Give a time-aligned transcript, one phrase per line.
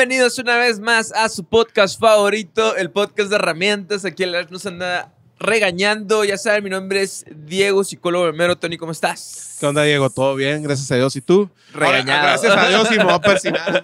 [0.00, 4.06] Bienvenidos una vez más a su podcast favorito, el podcast de herramientas.
[4.06, 6.24] Aquí el nos anda regañando.
[6.24, 8.56] Ya saben, mi nombre es Diego, psicólogo primero.
[8.56, 9.58] Tony, ¿cómo estás?
[9.60, 10.08] ¿Qué onda, Diego?
[10.08, 10.62] ¿Todo bien?
[10.62, 11.14] Gracias a Dios.
[11.16, 11.50] ¿Y tú?
[11.74, 12.18] Regañado.
[12.18, 13.82] Ahora, gracias a Dios y me voy a persinar.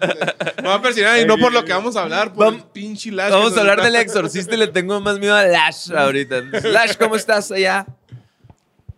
[0.56, 2.68] Me voy a persinar y no por lo que vamos a hablar, por Vamos- el
[2.70, 3.30] pinche Lash.
[3.30, 6.40] Vamos a hablar del exorcista y le tengo más miedo a Lash ahorita.
[6.64, 7.84] Lash, ¿cómo estás allá?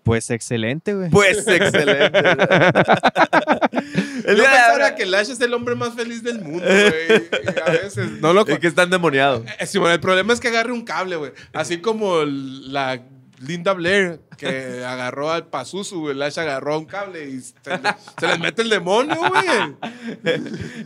[0.09, 1.11] Pues excelente, güey.
[1.11, 2.21] Pues excelente.
[2.23, 2.29] Yo
[4.25, 7.29] El día de pensaba ahora- que Lash es el hombre más feliz del mundo, güey.
[7.67, 9.45] A veces no lo Es que está endemoniado.
[9.59, 11.33] Eh, Simón, el problema es que agarre un cable, güey.
[11.53, 13.03] Así como el- la
[13.41, 16.15] Linda Blair que agarró al Pazuzu, güey.
[16.17, 19.77] Lash agarró un cable y se, le- se les mete el demonio, güey.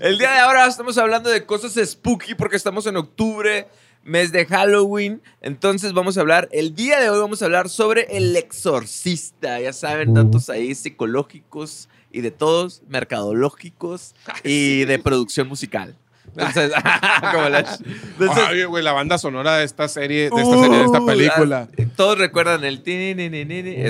[0.01, 3.69] El día de ahora estamos hablando de cosas spooky porque estamos en octubre,
[4.05, 5.23] mes de Halloween.
[5.41, 9.61] Entonces vamos a hablar, el día de hoy vamos a hablar sobre el exorcista.
[9.61, 15.97] Ya saben, datos ahí psicológicos y de todos, mercadológicos y de producción musical.
[16.37, 16.73] Entonces,
[17.33, 20.85] como la- entonces, Ay, güey, la banda sonora de esta serie, de esta serie, de
[20.85, 21.69] esta uh, película.
[21.71, 22.83] ah, todos recuerdan el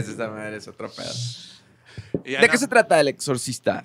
[0.09, 1.13] esa madre, es otro pedo.
[2.25, 3.85] ¿De no- qué se trata el exorcista?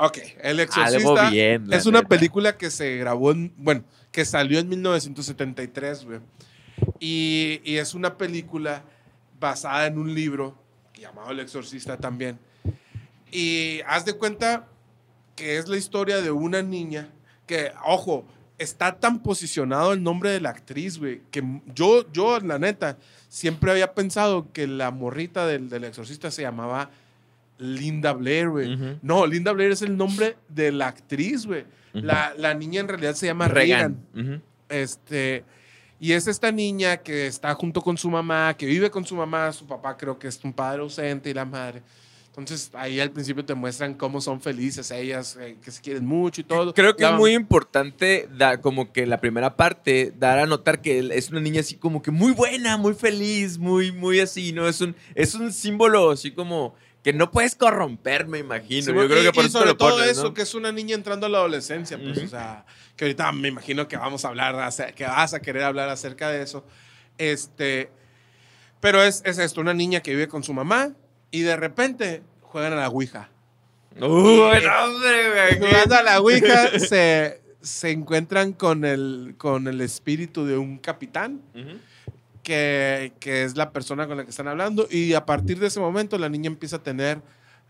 [0.00, 2.08] Ok, El Algo Exorcista bien, es una neta.
[2.08, 3.82] película que se grabó, en, bueno,
[4.12, 6.20] que salió en 1973, güey.
[7.00, 8.84] Y, y es una película
[9.40, 10.56] basada en un libro
[10.94, 12.38] llamado El Exorcista también.
[13.32, 14.68] Y haz de cuenta
[15.34, 17.08] que es la historia de una niña
[17.46, 18.24] que, ojo,
[18.58, 21.42] está tan posicionado el nombre de la actriz, güey, que
[21.74, 26.90] yo, yo, la neta, siempre había pensado que la morrita del, del exorcista se llamaba
[27.58, 28.98] Linda Blair, güey.
[29.02, 31.64] No, Linda Blair es el nombre de la actriz, güey.
[31.92, 33.98] La, la niña en realidad se llama Regan.
[34.68, 35.44] Este,
[36.00, 39.52] y es esta niña que está junto con su mamá, que vive con su mamá,
[39.52, 41.82] su papá creo que es un padre ausente y la madre.
[42.28, 46.40] Entonces ahí al principio te muestran cómo son felices ellas, eh, que se quieren mucho
[46.40, 46.72] y todo.
[46.72, 50.80] Creo que La es muy importante da, como que la primera parte dar a notar
[50.80, 54.68] que es una niña así como que muy buena, muy feliz, muy, muy así, ¿no?
[54.68, 56.76] Es un, es un símbolo así como
[57.08, 58.82] que no puedes corromper, me imagino.
[58.82, 60.34] Sí, Yo creo y- que por y eso te sobre lo todo pones, eso, ¿no?
[60.34, 63.88] que es una niña entrando a la adolescencia, pues, o sea, que ahorita me imagino
[63.88, 66.66] que vamos a hablar, que vas a querer hablar acerca de eso.
[67.16, 67.90] Este,
[68.80, 70.92] pero es, es esto, una niña que vive con su mamá
[71.30, 73.30] y de repente juegan a la Ouija.
[73.98, 74.06] Uy,
[74.82, 75.56] hombre.
[75.58, 81.40] Jugando a la Ouija se, se encuentran con el, con el espíritu de un capitán.
[82.48, 85.80] Que, que es la persona con la que están hablando y a partir de ese
[85.80, 87.20] momento la niña empieza a tener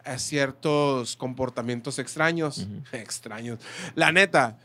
[0.04, 3.58] eh, ciertos comportamientos extraños, extraños,
[3.96, 4.56] la neta,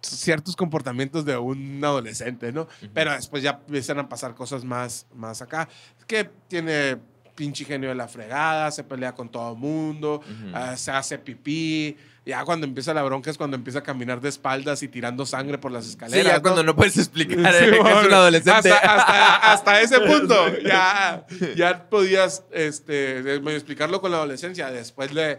[0.00, 2.68] ciertos comportamientos de un adolescente, ¿no?
[2.94, 5.68] Pero después ya empiezan a pasar cosas más, más acá,
[6.06, 6.98] que tiene
[7.40, 10.50] pinche genio de la fregada, se pelea con todo el mundo, Ujú.
[10.54, 11.96] ah, se hace pipí,
[12.26, 15.56] ya cuando empieza la bronca es cuando empieza a caminar de espaldas y tirando sangre
[15.56, 16.26] por las Sí, escaleras.
[16.32, 16.42] ya ¿no?
[16.42, 18.70] cuando no puedes explicar Sí, eh, que es un adolescente.
[18.70, 20.34] Hasta, hasta- hasta ese punto.
[20.62, 21.24] Ya,
[21.56, 24.70] ya podías este, explicarlo con la adolescencia.
[24.70, 25.38] Después le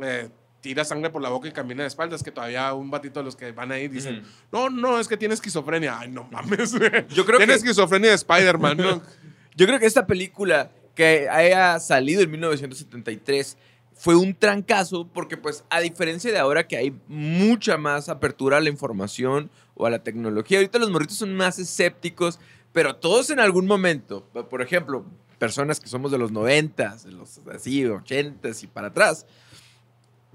[0.00, 0.28] eh,
[0.60, 2.22] tira sangre por la boca y camina de espaldas.
[2.22, 4.22] Que todavía un batito de los que van ahí dicen.
[4.52, 5.98] No, no, es que tiene esquizofrenia.
[5.98, 6.70] Ay, no mames.
[7.08, 9.02] Yo creo Tiene que- esquizofrenia de Spider-Man, ¿no?
[9.56, 13.56] Yo creo que esta película que haya salido en 1973
[13.94, 18.60] fue un trancazo porque pues a diferencia de ahora que hay mucha más apertura a
[18.60, 22.38] la información o a la tecnología, ahorita los morritos son más escépticos,
[22.72, 25.06] pero todos en algún momento, por ejemplo,
[25.38, 29.24] personas que somos de los 90, de los así 80 y para atrás,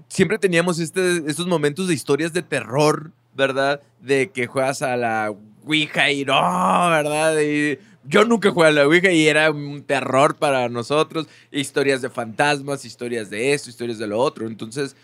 [0.08, 3.80] siempre teníamos este, estos momentos de historias de terror, ¿verdad?
[4.00, 5.32] De que juegas a la
[5.64, 7.38] Ouija y no, ¿verdad?
[7.38, 7.78] Y
[8.08, 11.26] yo nunca jugué a la Ouija y era un terror para nosotros.
[11.50, 14.46] Historias de fantasmas, historias de esto, historias de lo otro.
[14.46, 14.96] Entonces,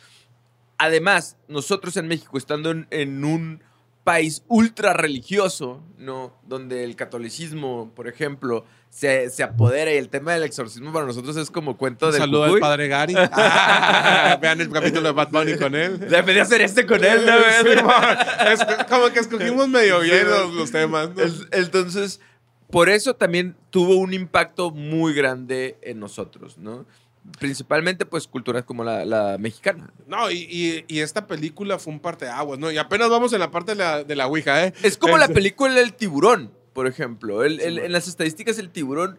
[0.78, 3.62] además, nosotros en México, estando en, en un
[4.04, 6.34] país ultra religioso, ¿no?
[6.46, 11.36] Donde el catolicismo, por ejemplo, se, se apodera y el tema del exorcismo para nosotros
[11.36, 13.14] es como cuento del saludo al padre Gary.
[13.44, 15.98] Ah, vean el capítulo de Bad Bunny con él.
[15.98, 17.32] Debería hacer este con él, ¿no?
[17.62, 18.18] Sí, man.
[18.48, 21.10] Es como que escogimos medio bien los, los temas.
[21.14, 21.22] ¿no?
[21.52, 22.20] Entonces,
[22.72, 26.84] por eso también tuvo un impacto muy grande en nosotros, ¿no?
[27.38, 29.92] Principalmente, pues, culturas como la, la mexicana.
[30.08, 32.72] No, y, y- y esta película fue un parteaguas, ¿no?
[32.72, 34.72] Y apenas vamos en la parte de la, de la Ouija, ¿eh?
[34.82, 37.44] Es como la película El tiburón, por ejemplo.
[37.44, 39.18] El- en las estadísticas, el tiburón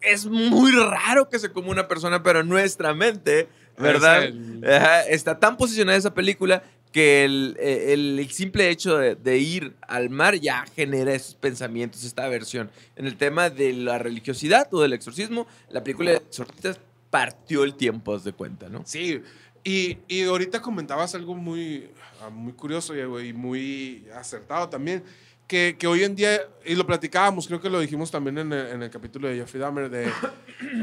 [0.00, 3.48] es muy raro que se coma una persona, pero nuestra mente,
[3.78, 4.24] ¿verdad?
[4.24, 6.62] Es el- Ajá, está tan posicionada esa película
[6.94, 11.34] que el, eh, el- el simple hecho de, de ir al mar ya genera esos
[11.34, 12.70] pensamientos, esta aversión.
[12.94, 16.78] En el tema de la religiosidad o del exorcismo, la película de exorcistas
[17.10, 18.82] partió el tiempo, haz de cuenta, ¿no?
[18.86, 19.20] Sí,
[19.64, 21.88] Y, y ahorita comentabas algo muy,
[22.22, 25.02] ah, muy curioso y, muy acertado también,
[25.48, 28.66] que, que hoy en día, y lo platicábamos, creo que lo dijimos también en el,
[28.68, 30.12] en el capítulo de Jeffrey Dahmer, de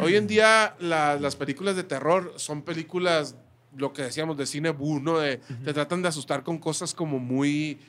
[0.01, 3.35] hoy en día la- las películas de terror son películas,
[3.77, 5.19] lo que decíamos, de cine bu, ¿no?
[5.19, 7.79] De, Te tratan de asustar con cosas como muy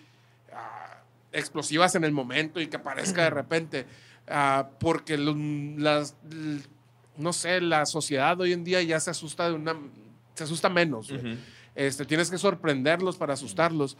[0.52, 1.02] ah,
[1.32, 3.86] explosivas en el momento y que aparezca de repente,
[4.28, 5.34] ah, porque lo-
[5.78, 6.16] las,
[7.16, 9.74] no sé, la sociedad hoy en día ya se asusta de una,
[10.34, 11.10] se asusta menos.
[11.10, 11.20] güey.
[11.74, 13.96] Este, tienes que sorprenderlos para asustarlos.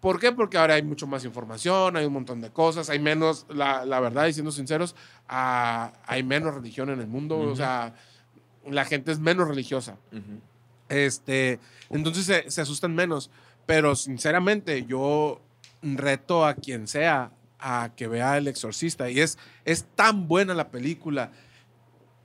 [0.00, 0.32] ¿Por qué?
[0.32, 3.98] Porque ahora hay mucho más información, hay un montón de cosas, hay menos, la, la
[4.00, 4.94] verdad, y siendo sinceros,
[5.28, 7.94] ah, hay menos religión en el mundo, o sea,
[8.68, 9.96] la gente es menos religiosa.
[10.88, 11.58] Este,
[11.90, 13.30] entonces se, se asustan menos.
[13.66, 15.40] Pero sinceramente, yo
[15.82, 17.30] reto a quien sea
[17.64, 19.10] a que vea El Exorcista.
[19.10, 21.32] Y es, es tan buena la película.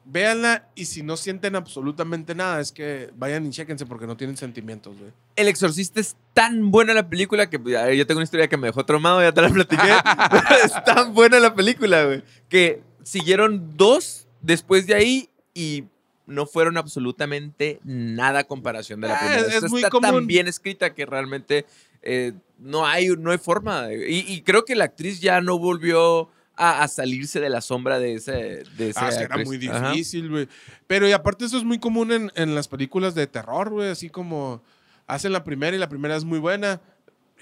[0.06, 4.38] Véanla y si no sienten absolutamente nada, es que vayan y chéquense porque no tienen
[4.38, 5.12] sentimientos, güey.
[5.36, 8.68] El Exorcista es tan buena la película que ver, yo tengo una historia que me
[8.68, 9.94] dejó traumado, ya te la platiqué.
[10.32, 15.84] pero es tan buena la película, güey, que siguieron dos después de ahí y
[16.30, 19.42] no fueron absolutamente nada a comparación de la Ah, primera.
[19.48, 20.10] es Esta muy está común.
[20.12, 21.66] tan bien escrita que realmente
[22.02, 23.88] eh, no, hay, no hay forma.
[23.88, 27.62] de- y, y creo que la actriz ya no volvió a, a salirse de la
[27.62, 28.64] sombra de ese.
[28.78, 30.48] De Ah, era muy difícil, güey.
[30.88, 33.90] Pero y aparte eso es muy común en, en las películas de terror, güey.
[33.90, 34.62] Así como
[35.08, 36.82] hacen la primera y la primera es muy buena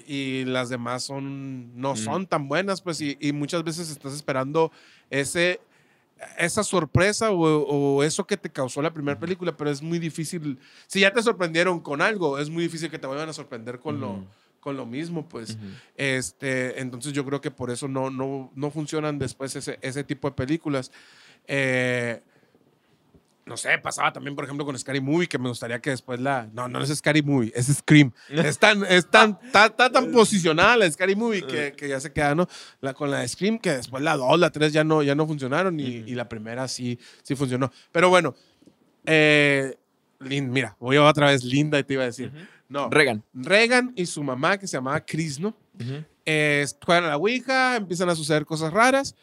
[0.06, 1.98] y las demás son no Mm.
[1.98, 3.02] son tan buenas, pues.
[3.02, 4.72] Y, y muchas veces estás esperando
[5.10, 5.60] ese
[6.38, 10.60] esa sorpresa o, o eso que te causó la primera película, pero es muy difícil.
[10.88, 14.00] Si ya te sorprendieron con algo, es muy difícil que te vuelvan a sorprender con
[14.00, 14.26] lo
[14.68, 15.58] con lo mismo, pues.
[15.96, 20.28] Este, entonces yo creo que por eso no, no, no funcionan después ese, ese tipo
[20.28, 20.92] de películas.
[21.48, 22.22] Eh,
[23.48, 26.50] no sé, pasaba también, por ejemplo, con Scary Movie, que me gustaría que después la...
[26.54, 28.12] No, no es Scary Movie, es Scream.
[28.30, 32.12] Es tan, es tan, está, está tan posicionada la Scary Movie que, que ya se
[32.12, 32.48] queda, ¿no?
[32.82, 35.26] La, con la de Scream, que después la 2, la 3 ya no, ya no
[35.26, 37.72] funcionaron y, y la primera sí, sí funcionó.
[37.92, 38.36] Pero bueno,
[39.06, 39.76] eh,
[40.20, 42.32] Lin- mira, voy otra vez Linda y te iba a decir.
[42.70, 43.24] No, Regan.
[43.34, 45.56] Regan y su mamá, que se llamaba Chris, ¿no?
[45.80, 46.04] Ujú.
[46.26, 49.16] Eh, juegan a la Ouija, empiezan a suceder cosas raras.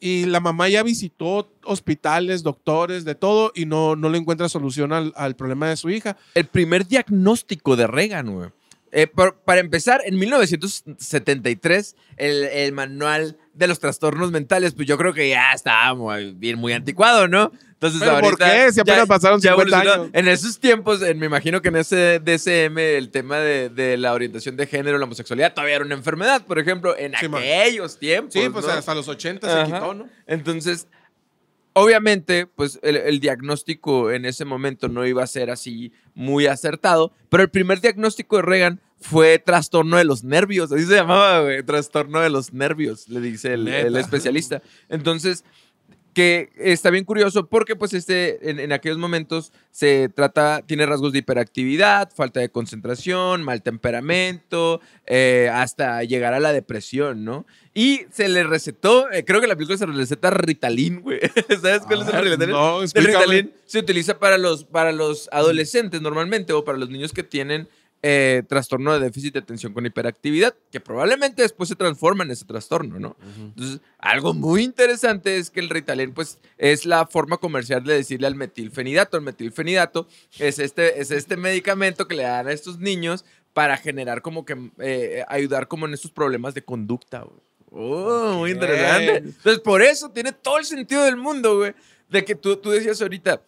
[0.00, 4.92] Y la mamá ya visitó hospitales, doctores, de todo, y no, no le encuentra solución
[4.92, 6.16] al, al problema de su hija.
[6.34, 8.50] el primer diagnóstico de Reagan, güey.
[8.92, 15.12] Eh, para empezar, en 1973, el, el manual de los trastornos mentales, pues yo creo
[15.14, 17.50] que ya estaba muy, bien, muy anticuado, ¿no?
[17.72, 18.72] Entonces, ¿Pero por qué?
[18.72, 20.02] Si apenas pasaron 50 evolucionó.
[20.04, 20.10] años.
[20.14, 24.14] En esos tiempos, en- me imagino que en ese DSM, el tema de, de la
[24.14, 27.42] orientación de género, la homosexualidad, todavía era una enfermedad, por ejemplo, en Sí, man.
[27.42, 28.32] aquellos tiempos.
[28.32, 28.72] Sí, pues ¿no?
[28.72, 30.08] hasta los 80 se quitó, ¿no?
[30.26, 30.88] Entonces,
[31.74, 37.12] obviamente, pues el, el diagnóstico en ese momento no iba a ser así muy acertado,
[37.28, 41.62] pero el primer diagnóstico de Reagan fue trastorno de los nervios, así se llamaba, güey,
[41.62, 44.62] trastorno de los nervios, le dice el, especialista.
[44.88, 45.44] Entonces,
[46.16, 51.12] que está bien curioso porque pues este en, en aquellos momentos se trata tiene rasgos
[51.12, 57.44] de hiperactividad falta de concentración mal temperamento eh, hasta llegar a la depresión no
[57.74, 61.20] y se le recetó eh, creo que la película se le receta Ritalin güey
[61.60, 62.90] sabes cuál es el Ah, Ritalin no, el.
[62.94, 67.68] Ritalin se utiliza para los para los adolescentes normalmente o para los niños que tienen
[68.08, 72.44] eh, trastorno de déficit de atención con hiperactividad, que probablemente después se transforma en ese
[72.44, 73.16] trastorno, ¿no?
[73.36, 78.28] Entonces, algo muy interesante es que el Ritalin, pues, es la forma comercial de decirle
[78.28, 79.16] al metilfenidato.
[79.16, 80.06] El metilfenidato
[80.38, 84.70] es este, es este medicamento que le dan a estos niños para generar como que,
[84.78, 87.40] eh, ayudar como en estos problemas de conducta, güey.
[87.72, 89.16] Oh, muy interesante.
[89.16, 91.74] Entonces, por eso tiene todo el sentido del mundo, güey.
[92.08, 93.42] De que tú, tú decías ahorita,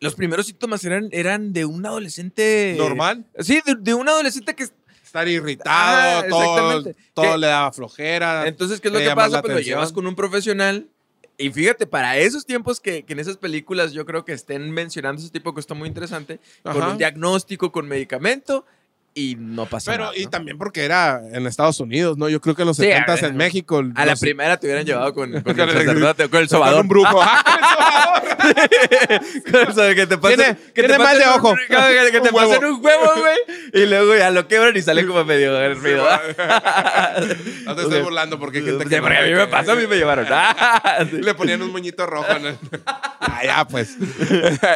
[0.00, 2.74] los primeros síntomas eran, eran de un adolescente...
[2.78, 3.24] Normal.
[3.38, 4.66] Sí, de, de un adolescente que...
[5.04, 8.46] Estar irritado, Ah, todo, todo Que- le daba flojera.
[8.46, 9.42] Entonces, ¿qué es lo que pasa?
[9.42, 10.88] Pues lo llevas con un profesional.
[11.36, 15.20] Y fíjate, para esos tiempos que, que en esas películas yo creo que estén mencionando
[15.20, 18.66] ese tipo cosas está muy interesante, con un diagnóstico, con medicamento,
[19.12, 20.16] y no pasa Pero, nada.
[20.16, 20.30] y ¿no?
[20.30, 22.28] también porque era en Estados Unidos, ¿no?
[22.28, 23.82] Yo creo que en los Sí, 70 a ver, en México.
[23.96, 26.58] A la primera te hubieran llevado con, con Con el el- sacerdote, con el con
[26.58, 26.80] sobador.
[26.82, 27.20] un brujo.
[28.42, 31.54] Ah, O sea, que te pasen, Tiene- que te mal de un- ojo.
[31.56, 33.36] que, que te pasen un huevo, güey.
[33.74, 36.06] Y luego ya lo quebran y sale como medio hervido.
[37.64, 39.00] No te estoy burlando porque hay gente Sí, que.
[39.00, 40.26] porque a mí me pasó, a mí me llevaron.
[40.30, 41.04] Ah.
[41.12, 42.32] Le ponían un moñito rojo.
[42.32, 43.96] el- ah, ya, pues.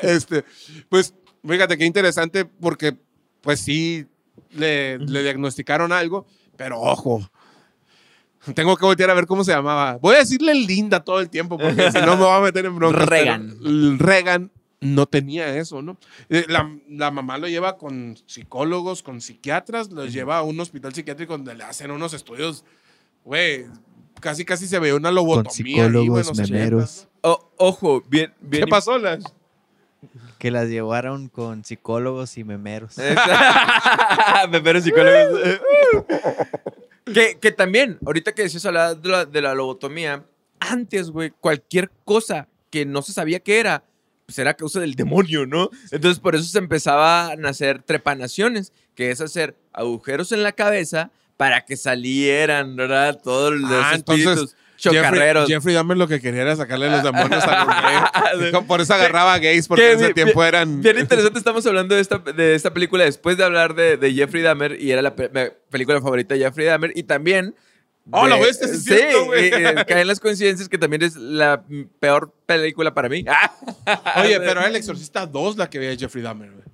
[0.03, 0.45] este,
[0.89, 1.15] pues,
[1.49, 2.95] fíjate qué interesante porque,
[3.41, 4.07] pues sí,
[4.55, 7.29] le, le diagnosticaron algo, pero ojo.
[8.55, 9.97] Tengo que voltear a ver cómo se llamaba.
[10.03, 12.77] Voy a decirle Linda todo el tiempo porque si no me voy a meter en
[12.77, 13.07] bronca.
[13.07, 13.99] Regan.
[13.99, 15.97] Regan no tenía eso, ¿no?
[16.29, 20.93] Eh, La, la mamá lo lleva con psicólogos, con psiquiatras, los lleva a un hospital
[20.95, 22.67] psiquiátrico donde le hacen unos estudios,
[23.25, 23.65] güey,
[24.21, 25.85] casi casi se ve una lobotomía.
[25.87, 27.09] ahí, güey, en psicólogos, los 80s, memeros.
[27.23, 28.65] O- ojo, bien, bien.
[28.65, 29.25] ¿Qué pasó, Las?
[30.45, 32.97] Que las llevaron con psicólogos y memeros.
[34.51, 35.41] Memeros psicólogos.
[37.15, 40.23] que, que también, ahorita que decías hablar de la, de la lobotomía,
[40.61, 43.85] antes, güey, cualquier cosa que no se sabía qué era,
[44.27, 45.71] pues era causa del demonio, ¿no?
[45.91, 51.11] Entonces por eso se empezaban a hacer trepanaciones, que es hacer agujeros en la cabeza
[51.39, 53.19] para que salieran, ¿verdad?
[53.25, 54.57] Todos los Ah, espíritus entonces,
[54.93, 55.43] chocarreros.
[55.45, 58.65] Jeffrey, Jeffrey Dahmer lo que quería era sacarle los demonios a los gays.
[58.67, 60.81] Por eso agarraba gays, porque Que en ese bien- tiempo eran...
[60.81, 64.43] Bien interesante, estamos hablando de esta, de esta película después de hablar de, de Jeffrey
[64.43, 65.31] Dahmer y era la pe-
[65.71, 67.55] película favorita de Jeffrey Dahmer y también...
[68.11, 68.69] Oh, ¿lo viste?
[68.69, 69.47] Sí, cierto, güey.
[69.47, 71.63] eh, caen las coincidencias que también es la
[72.01, 73.25] peor película para mí.
[74.23, 76.65] Oye, pero era El Exorcista 2 la que veía Jeffrey Dahmer, güey.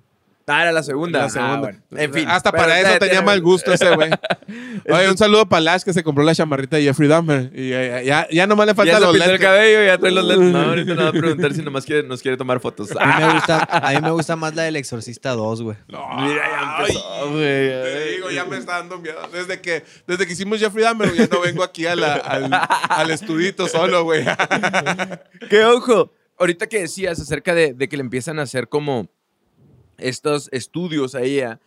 [0.46, 1.28] Ah, era la segunda.
[1.28, 1.78] La Ah, bueno.
[1.92, 2.26] En fin.
[2.28, 4.10] Hasta para eso eh, tenía tiene- mal gusto ese güey.
[4.90, 7.52] Oye, un saludo para Lash que se compró la chamarrita de Jeffrey Dahmer.
[7.54, 9.46] Y ya, ya, ya, ya nomás le Ya faltan se los pintó el lentes.
[9.46, 10.52] cabello, ya trae los lentes.
[10.52, 12.90] No, ahorita no va a preguntar si nomás quiere, nos quiere tomar fotos.
[12.98, 15.76] A mí, me gusta, a mí me gusta más la del Exorcista 2, güey.
[15.86, 17.40] No, Mira, ya empezó, ay, güey.
[17.42, 19.20] Te digo, ya me está dando miedo.
[19.32, 22.50] Desde que, desde que hicimos Jeffrey Dahmer, ya no vengo aquí a la- al,
[22.88, 24.24] al estudito solo, güey.
[25.48, 26.12] ¡Qué ojo!
[26.38, 29.08] Ahorita que decías acerca de, de que le empiezan a hacer como
[30.02, 31.60] estos estudios a ella,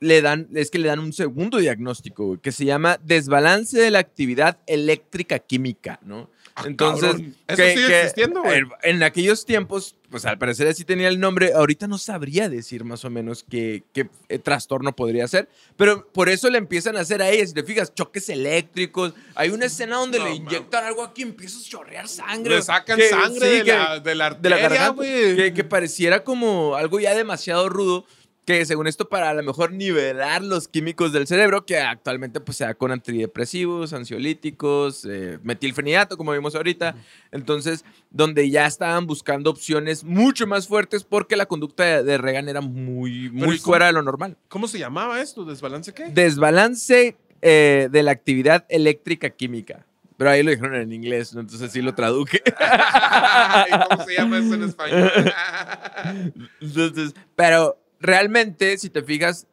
[0.00, 3.90] le dan, es que le dan un segundo diagnóstico, güey, que se llama desbalance de
[3.90, 6.30] la actividad eléctrica química, ¿no?
[6.64, 7.36] Entonces, Ah, cabrón.
[7.48, 8.58] ¿Eso sigue existiendo, güey?
[8.58, 11.52] En, en aquellos tiempos, pues al parecer así tenía el nombre.
[11.54, 15.48] Ahorita no sabría decir más o menos qué, qué, eh, trastorno podría ser.
[15.76, 19.14] Pero por eso le empiezan a hacer a ella, si te fijas, choques eléctricos.
[19.34, 22.56] Hay una escena donde No, le inyectan algo aquí y empieza a chorrear sangre.
[22.56, 25.64] Le sacan Que- sangre sí, de, que- la, de la de la arteria, garganta, que
[25.64, 28.04] pareciera como algo ya demasiado rudo,
[28.46, 32.56] que según esto para a lo mejor nivelar los químicos del cerebro, que actualmente pues
[32.56, 36.96] se da con antidepresivos, ansiolíticos, eh, metilfenidato, como vimos ahorita,
[37.30, 42.48] entonces donde ya estaban buscando opciones mucho más fuertes porque la conducta de, de Reagan
[42.48, 44.36] era muy, muy ¿y cómo- fuera de lo normal.
[44.48, 45.44] ¿Cómo se llamaba esto?
[45.44, 46.06] ¿Desbalance qué?
[46.10, 49.86] Desbalance eh, de la actividad eléctrica química.
[50.16, 51.40] Pero ahí lo dijeron en inglés, ¿no?
[51.40, 52.42] entonces sí lo traduje.
[53.68, 55.10] ¿Y ¿Cómo se llama eso en español?
[56.60, 59.46] Entonces, pero realmente, si te fijas,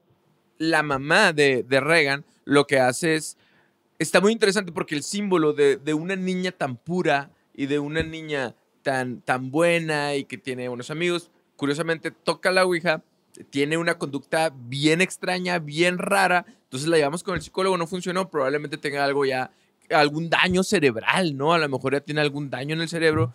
[0.58, 3.38] la mamá de, de Reagan lo que hace es.
[4.00, 8.56] Está muy interesante porque el símbolo de, una niña tan pura y de una niña
[8.84, 13.01] tan, tan buena y que tiene buenos amigos, curiosamente toca la Ouija,
[13.50, 16.46] tiene una conducta bien extraña, bien rara.
[16.63, 19.50] Entonces la llevamos con el psicólogo, no funcionó, probablemente tenga algo ya,
[19.89, 21.54] algún daño cerebral, ¿no?
[21.54, 23.34] A lo mejor ya tiene algún daño en el cerebro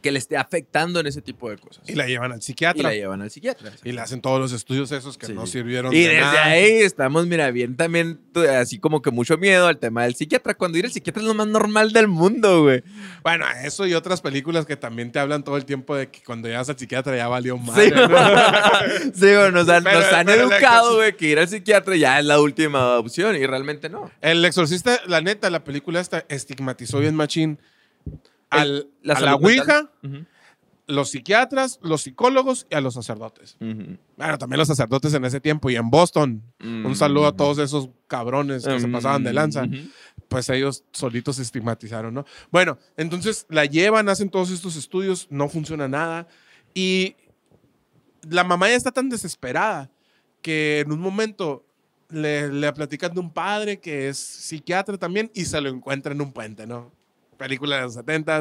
[0.00, 1.82] que le esté afectando en ese tipo de cosas.
[1.88, 2.82] y la llevan al Y psiquiatra.
[2.82, 3.72] la llevan al psiquiatra.
[3.84, 5.32] Y le hacen todos los estudios esos que Sí.
[5.34, 6.44] no sirvieron Y de desde nada.
[6.44, 8.20] ahí estamos, mira, bien también,
[8.58, 10.54] así como que mucho miedo al tema del psiquiatra.
[10.54, 12.82] Cuando ir al psiquiatra es lo más normal del mundo, güey.
[13.22, 16.48] Bueno, eso y otras películas que también te hablan todo el tiempo de que cuando
[16.48, 17.90] llegas al psiquiatra ya valió Sí, madre.
[17.90, 18.08] ¿no?
[19.14, 22.24] sí, güey, nos han, Pero- nos han educado, güey, que ir al psiquiatra ya es
[22.24, 24.10] la última opción y realmente no.
[24.20, 27.58] El exorcista, la neta, la película esta estigmatizó bien machín
[28.50, 29.90] al, la a la Ouija,
[30.86, 33.56] los psiquiatras, los psicólogos y a los sacerdotes.
[33.60, 36.42] Bueno, también los sacerdotes en ese tiempo y en Boston.
[36.60, 37.36] Un saludo a Mm.
[37.36, 39.66] todos esos cabrones que se Mm, pasaban de lanza.
[40.28, 42.24] Pues ellos solitos se estigmatizaron, ¿no?
[42.50, 46.26] Bueno, entonces la llevan, hacen todos estos estudios, no funciona nada.
[46.74, 47.16] Y
[48.28, 49.90] la mamá ya está tan desesperada
[50.42, 51.64] que en un momento
[52.10, 56.20] le, le platican de un padre que es psiquiatra también y se lo encuentra en
[56.22, 56.92] un puente, ¿no?
[57.38, 58.40] Película de los 70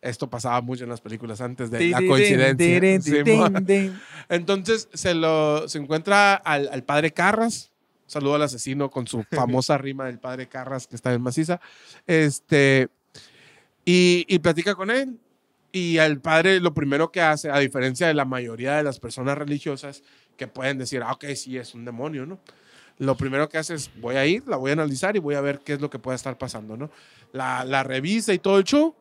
[0.00, 3.92] Esto pasaba mucho en las películas antes de la coincidencia.
[4.28, 7.70] Entonces se lo se encuentra al, al padre Carras.
[8.06, 11.60] Saludo al asesino con su famosa rima del padre Carras que está en maciza.
[12.06, 12.88] Este,
[13.84, 15.18] y, y platica con él.
[15.70, 19.36] Y al padre lo primero que hace, a diferencia de la mayoría de las personas
[19.36, 20.02] religiosas
[20.36, 22.38] que pueden decir, ah, ok, sí, es un demonio, ¿no?
[22.98, 25.40] Lo primero que hace es, voy a ir, la voy a analizar y voy a
[25.40, 26.90] ver qué es lo que puede estar pasando, ¿no?
[27.32, 28.94] La, la revisa y todo el show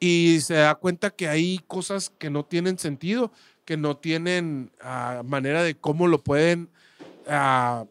[0.00, 3.32] y se da cuenta que hay cosas que no tienen sentido,
[3.64, 6.68] que no tienen ah, manera de cómo lo pueden,
[7.28, 7.84] ah,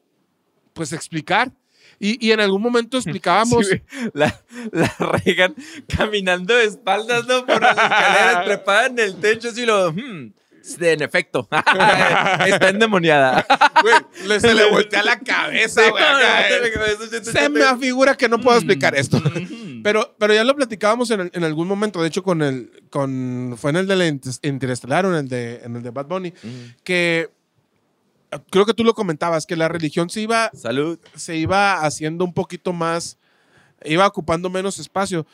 [0.74, 1.51] pues, explicar.
[2.00, 3.67] Y, y en algún momento explicábamos...
[3.67, 3.82] Sí,
[4.13, 4.39] la,
[4.72, 5.55] la Reagan
[5.88, 7.46] caminando de espaldas, ¿no?
[7.46, 9.91] Por las escaleras, trepada en el techo, así lo.
[9.91, 10.34] hmm,
[10.79, 11.48] en efecto.
[12.46, 13.46] Está endemoniada.
[13.82, 16.03] Güey, se le voltea la cabeza, güey.
[16.03, 16.72] eh.
[16.75, 19.22] no, no, no, Se me afigura que no puedo explicar esto.
[19.86, 23.70] Pero, pero ya lo platicábamos en, en algún momento, de hecho, con el, con, fue
[23.70, 26.34] en el de la Inter- Interestelar o en el de, en el de Bad Bunny,
[26.84, 27.30] que
[28.32, 30.98] eh, creo que tú lo comentabas, que la religión se iba, Salud.
[31.13, 33.20] se iba haciendo un poquito más,
[33.84, 35.27] iba ocupando menos espacio.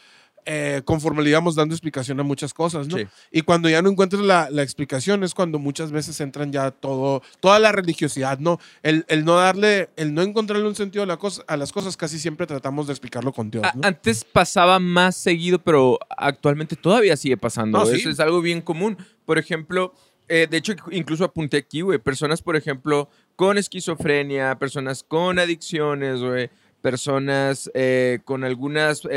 [0.45, 2.97] Eh, conforme le íbamos dando explicación a muchas cosas, ¿no?
[2.97, 3.07] Sí.
[3.31, 7.21] Y cuando ya no encuentras la, la explicación es cuando muchas veces entran ya todo,
[7.39, 8.59] toda la religiosidad, ¿no?
[8.83, 11.97] El, el no darle, el no encontrarle un sentido a, la cosa, a las cosas,
[11.97, 13.65] casi siempre tratamos de explicarlo con Dios.
[13.83, 17.79] Antes pasaba más seguido, pero actualmente todavía sigue pasando.
[17.79, 17.95] No, sí.
[17.95, 18.97] Eso es algo bien común.
[19.25, 19.93] Por ejemplo,
[20.27, 26.21] eh, de hecho, incluso apunté aquí, güey, personas, por ejemplo, con esquizofrenia, personas con adicciones,
[26.21, 26.49] güey,
[26.81, 29.07] personas eh, con algunos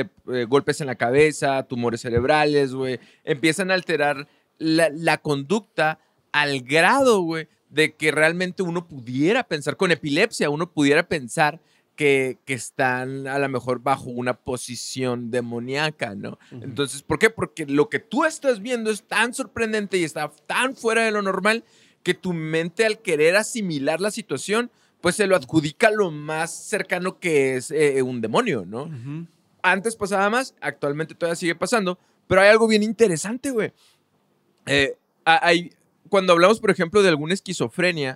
[0.49, 4.29] golpes en la cabeza, tumores cerebrales, güey, empiezan a alterar
[4.59, 5.99] la, la conducta
[6.33, 11.61] al grado, güey, de que realmente uno pudiera pensar, con epilepsia, uno pudiera pensar
[11.97, 16.39] que, que están a lo mejor bajo una posición demoníaca, ¿no?
[16.51, 17.31] Entonces, ¿por qué?
[17.31, 21.23] Porque lo que tú estás viendo es tan sorprendente y está tan fuera de lo
[21.23, 21.65] normal
[22.03, 24.71] que tu mente al querer asimilar la situación,
[25.05, 28.91] pues se lo adjudica lo más cercano que es eh, un demonio, ¿no?
[29.61, 33.75] Antes pasaba más, actualmente todavía sigue pasando, pero hay algo bien interesante, güey.
[34.65, 34.97] Eh,
[35.27, 35.75] hay,
[36.09, 38.15] cuando hablamos, por ejemplo, de alguna esquizofrenia,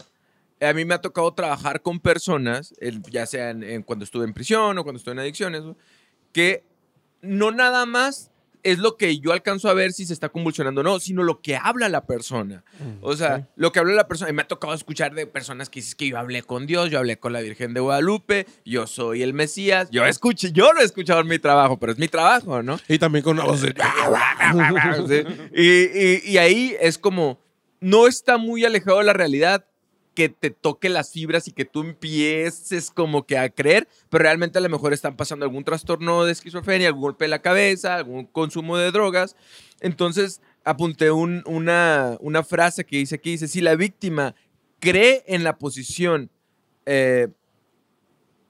[0.62, 2.72] a mí me ha tocado trabajar con personas,
[3.10, 5.64] ya sea en, en cuando estuve en prisión o cuando estuve en adicciones,
[6.32, 6.64] que
[7.20, 8.30] no nada más
[8.62, 11.40] es lo que yo alcanzo a ver si se está convulsionando o no, sino lo
[11.40, 12.64] que habla la persona.
[13.00, 14.30] O sea, lo que habla la persona.
[14.30, 16.98] Y me ha tocado escuchar de personas que dicen que yo hablé con Dios, yo
[16.98, 19.88] hablé con la Virgen de Guadalupe, yo soy el Mesías.
[19.90, 22.78] Yo escuché, yo lo he escuchado en mi trabajo, pero es mi trabajo, ¿no?
[22.88, 23.74] Y también con una voz de...
[25.54, 27.40] Y, y- y ahí es como,
[27.80, 29.64] no está muy alejado de la realidad
[30.18, 34.58] que te toque las fibras y que tú empieces como que a creer, pero realmente
[34.58, 38.26] a lo mejor están pasando algún trastorno de esquizofrenia, algún golpe en la cabeza, algún
[38.26, 39.36] consumo de drogas.
[39.80, 44.34] Entonces apunté un- una, una frase que dice aquí, dice, si la víctima
[44.80, 46.32] cree en la posición,
[46.84, 47.28] eh,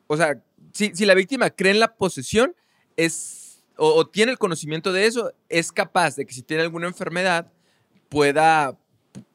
[0.07, 0.43] o sea,
[0.73, 2.55] si, si la víctima cree en la posesión,
[2.97, 7.53] es, o tiene el conocimiento de eso, es capaz de que si tiene alguna enfermedad,
[8.09, 8.79] pueda,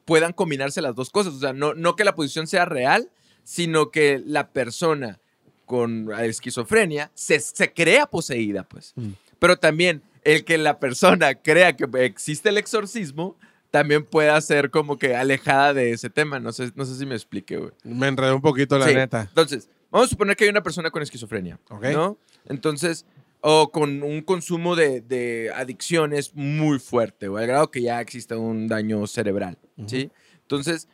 [0.05, 1.33] puedan combinarse las dos cosas.
[1.33, 3.09] O sea, no, no que la posición sea real,
[3.43, 5.19] sino que la persona
[5.65, 8.93] con esquizofrenia se, se crea poseída, pues.
[8.95, 9.11] Mm.
[9.39, 13.35] Pero también el que la persona crea que existe el exorcismo,
[13.71, 16.39] también puede ser como que alejada de ese tema.
[16.39, 17.71] No sé, no sé si me explique, güey.
[17.83, 18.93] Me enredé un poquito, la Sí.
[18.93, 19.21] neta.
[19.21, 21.85] Entonces, vamos a suponer que hay una persona con esquizofrenia, Ok.
[21.91, 22.17] ¿no?
[22.47, 23.05] Entonces,
[23.45, 28.35] o con un consumo de, de adicciones muy fuerte, o al grado que ya existe
[28.35, 30.09] un daño cerebral, ¿sí?
[30.43, 30.87] Entonces,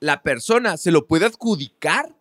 [0.00, 2.16] la persona se lo puede adjudicar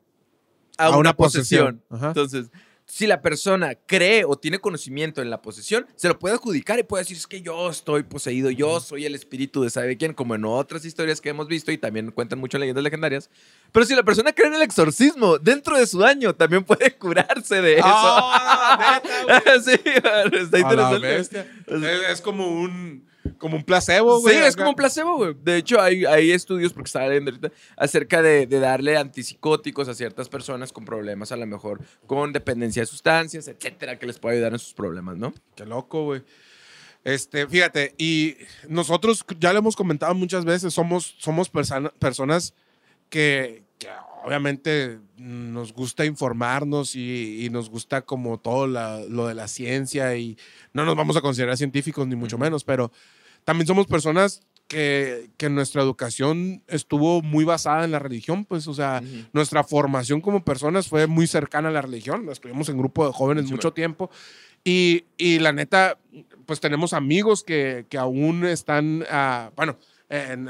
[0.77, 1.81] a, A una, una posesión.
[1.87, 2.09] posesión.
[2.09, 2.51] Entonces,
[2.91, 6.83] si la persona cree o tiene conocimiento en la posesión, se lo puede adjudicar y
[6.83, 10.35] puede decir, es que yo estoy poseído, yo soy el espíritu de sabe quién, como
[10.35, 13.29] en otras historias que hemos visto y también cuentan mucho en leyendas legendarias.
[13.71, 17.61] Pero si la persona cree en el exorcismo, dentro de su año también puede curarse
[17.61, 18.21] de eso.
[19.23, 19.63] Güey.
[19.63, 19.81] sí,
[20.33, 21.47] está interesante.
[22.11, 24.35] es como un como un placebo, güey.
[24.35, 25.35] Sí, es como un placebo, güey.
[25.43, 29.93] De hecho, hay, hay estudios, porque estaba leyendo ahorita, acerca de, de darle antipsicóticos a
[29.93, 34.35] ciertas personas con problemas, a lo mejor con dependencia de sustancias, etcétera, que les puede
[34.35, 35.33] ayudar en sus problemas, ¿no?
[35.55, 36.23] Qué loco, güey.
[37.03, 42.53] Este, fíjate, y nosotros ya lo hemos comentado muchas veces, somos, somos persona- personas
[43.09, 43.87] que, que
[44.23, 50.15] obviamente nos gusta informarnos y, y nos gusta como todo la- lo de la ciencia
[50.15, 50.37] y
[50.73, 52.91] no nos vamos a considerar científicos ni mucho menos, pero
[53.43, 58.73] también somos personas que, que nuestra educación estuvo muy basada en la religión, pues, o
[58.73, 59.25] sea, Ujú.
[59.33, 63.45] nuestra formación como personas fue muy cercana a la religión, estuvimos en grupo de jóvenes
[63.47, 64.09] Sí, mucho tiempo
[64.63, 65.97] y, y la neta,
[66.45, 70.49] pues tenemos amigos que, que aún están, ah, bueno, en,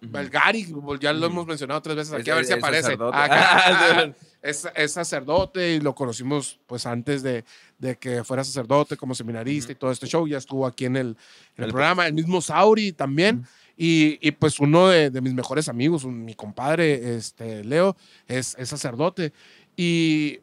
[0.00, 0.66] el Gary,
[1.00, 2.82] ya lo hemos mencionado tres veces aquí, a ver si es aparece.
[2.82, 3.16] sacerdote.
[3.16, 7.44] Acá, es, es sacerdote y lo conocimos pues antes de,
[7.78, 10.26] de que fuera sacerdote como seminarista y todo este show.
[10.28, 11.16] Ya estuvo aquí en el, en
[11.58, 12.06] el El- programa.
[12.06, 13.46] El mismo Sauri también.
[13.76, 17.96] y, y, pues uno de, de mis mejores amigos, un- mi compadre este, Leo,
[18.28, 19.32] es, es sacerdote.
[19.76, 20.40] Y,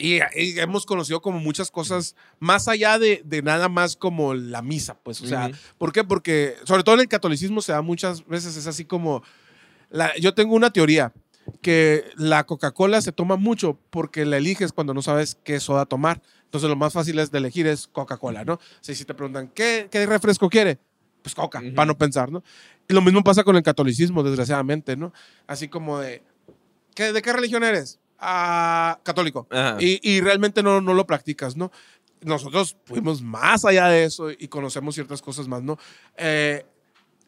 [0.00, 4.62] y, y hemos conocido como muchas cosas más allá de, de nada más como la
[4.62, 5.56] misa, pues, o sea, Ujú.
[5.78, 6.02] ¿por qué?
[6.04, 9.22] Porque sobre todo en el catolicismo se da muchas veces, es así como,
[9.90, 11.12] la- yo tengo una teoría,
[11.62, 16.22] que la Coca-Cola se toma mucho porque la eliges cuando no sabes qué soda tomar.
[16.44, 18.60] Entonces lo más fácil es de elegir es Coca-Cola, ¿no?
[18.80, 20.78] Si, si te preguntan, ¿qué, ¿qué refresco quiere?
[21.22, 21.74] Pues Coca, Ujú.
[21.74, 22.42] para no pensar, ¿no?
[22.88, 25.12] Y lo mismo pasa con el catolicismo, desgraciadamente, ¿no?
[25.46, 26.22] Así como de,
[26.94, 27.98] ¿qué, ¿de qué religión eres?
[29.02, 29.48] Católico.
[29.78, 31.70] Y, y realmente no, no lo practicas, ¿no?
[32.22, 35.78] nosotros fuimos más allá de eso y conocemos ciertas cosas más, ¿no?
[36.16, 36.64] Eh,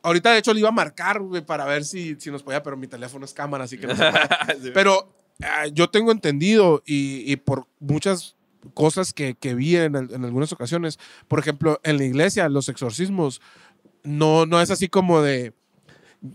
[0.03, 2.77] ahorita, de hecho, le iba a marcar, güey, para ver si, si nos podía, pero
[2.77, 4.73] mi teléfono es cámara, así que no se puede.
[4.75, 8.37] Pero ah, yo tengo entendido y, y por muchas
[8.75, 13.41] cosas que, que vi en, en algunas ocasiones, por ejemplo, en la iglesia, los exorcismos,
[14.05, 15.53] no, no es así como de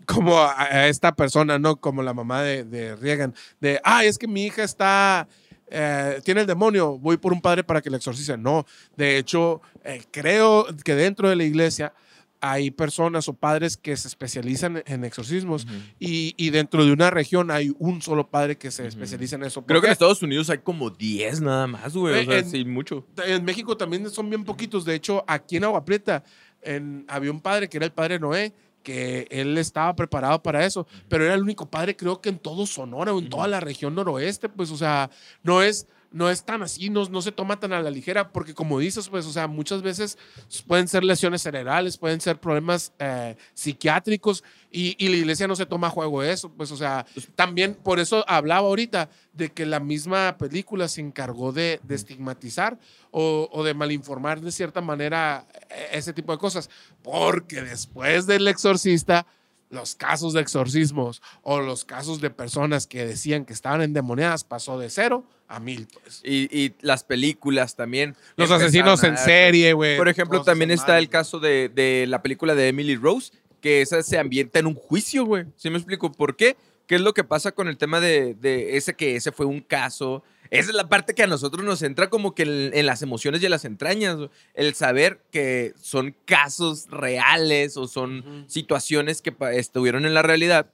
[0.06, 1.78] como a, a esta persona, ¿no?
[1.78, 5.28] Como la mamá de, de Reagan, de, ay, es que mi hija está,
[5.70, 8.38] eh, tiene el demonio, voy por un padre para que le exorcice.
[8.38, 11.94] No, de hecho, eh, creo que dentro de la iglesia
[12.40, 15.66] hay personas o padres que se especializan en exorcismos
[16.00, 19.66] y, y dentro de una región hay un solo padre que se especializa en eso.
[19.66, 22.14] Creo que en Estados Unidos hay como 10 nada más, güey.
[22.14, 23.08] O Eh, sea, sí, mucho.
[23.26, 24.86] en México también son bien poquitos.
[24.86, 26.24] De hecho, aquí en Agua Prieta
[26.62, 28.54] en- había un padre que era el padre Noé,
[28.88, 32.66] que él estaba preparado para eso, pero era el único padre, creo que en todo
[32.66, 35.10] Sonora o en toda la región noroeste, pues, o sea,
[35.44, 38.54] no es, no es tan así, no, no se toma tan a la ligera, porque
[38.54, 40.18] como dices, pues, o sea, muchas veces
[40.66, 45.66] pueden ser lesiones cerebrales, pueden ser problemas eh, psiquiátricos y, y la iglesia no se
[45.66, 49.66] toma a juego de eso, pues, o sea, también por eso hablaba ahorita de que
[49.66, 52.80] la misma película se encargó de, de estigmatizar
[53.12, 56.70] o, o de malinformar de cierta manera eh, ese tipo de cosas,
[57.04, 59.26] porque después del exorcista,
[59.70, 64.80] los casos de exorcismos o los casos de personas que decían que estaban endemoniadas pasó
[64.80, 66.22] de cero a mil, pues.
[66.24, 68.16] Y, y las películas también.
[68.36, 69.98] Los asesinos en serie, güey.
[69.98, 71.00] Por ejemplo, cosas también está mal.
[71.00, 73.32] el caso de, de la película de Emily Rose,
[73.62, 75.46] que esa se ambienta en un juicio, güey.
[75.56, 76.12] ¿Sí me explico?
[76.12, 76.58] ¿Por qué?
[76.86, 79.62] ¿Qué es lo que pasa con el tema de, de ese que ese fue un
[79.62, 80.24] caso?
[80.50, 83.42] Esa es la parte que a nosotros nos entra como que en, en las emociones
[83.42, 84.18] y en las entrañas.
[84.54, 90.72] El saber que son casos reales o son situaciones que estuvieron en la realidad.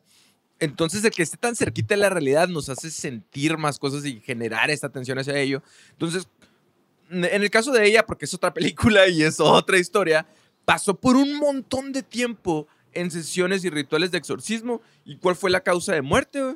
[0.64, 4.22] Entonces, el que esté tan cerquita de la realidad nos hace sentir más cosas y
[4.22, 5.62] generar esta atención hacia ello.
[5.92, 6.30] Entonces,
[7.10, 10.26] en el caso de ella, porque es otra película y es otra historia,
[10.64, 14.82] pasó por un montón de tiempo en sesiones y rituales de exorcismo.
[15.04, 16.56] ¿Y cuál fue la causa de muerte?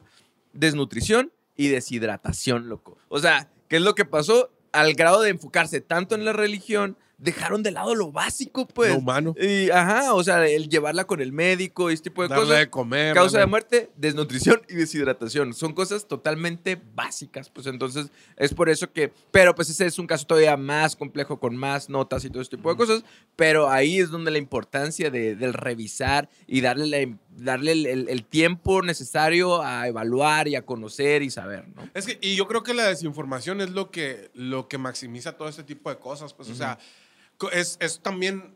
[0.54, 2.98] Desnutrición y deshidratación, loco.
[3.10, 4.50] O sea, ¿qué es lo que pasó?
[4.72, 8.92] Al grado de enfocarse tanto en la religión, dejaron de lado lo básico, pues.
[8.92, 9.34] Lo humano.
[9.42, 12.60] Y, ajá, o sea, el llevarla con el médico y este tipo de Darle cosas.
[12.60, 13.14] de comer.
[13.16, 15.54] Causa de muerte, desnutrición y deshidratación.
[15.56, 17.50] Son cosas totalmente básicas.
[17.50, 19.12] Pues entonces es por eso que.
[19.32, 22.58] Pero pues ese es un caso todavía más complejo, con más notas y todo este
[22.58, 23.04] tipo de cosas.
[23.36, 28.10] Pero ahí es donde la importancia de, del revisar y darle, la- darle el, el-
[28.10, 31.90] el tiempo necesario a evaluar y a conocer y saber, ¿no?
[31.94, 35.48] Es que, y yo creo que la desinformación es lo que, lo que maximiza todo
[35.48, 36.34] este tipo de cosas.
[36.34, 36.78] Pues, o sea,
[37.52, 38.56] es, es también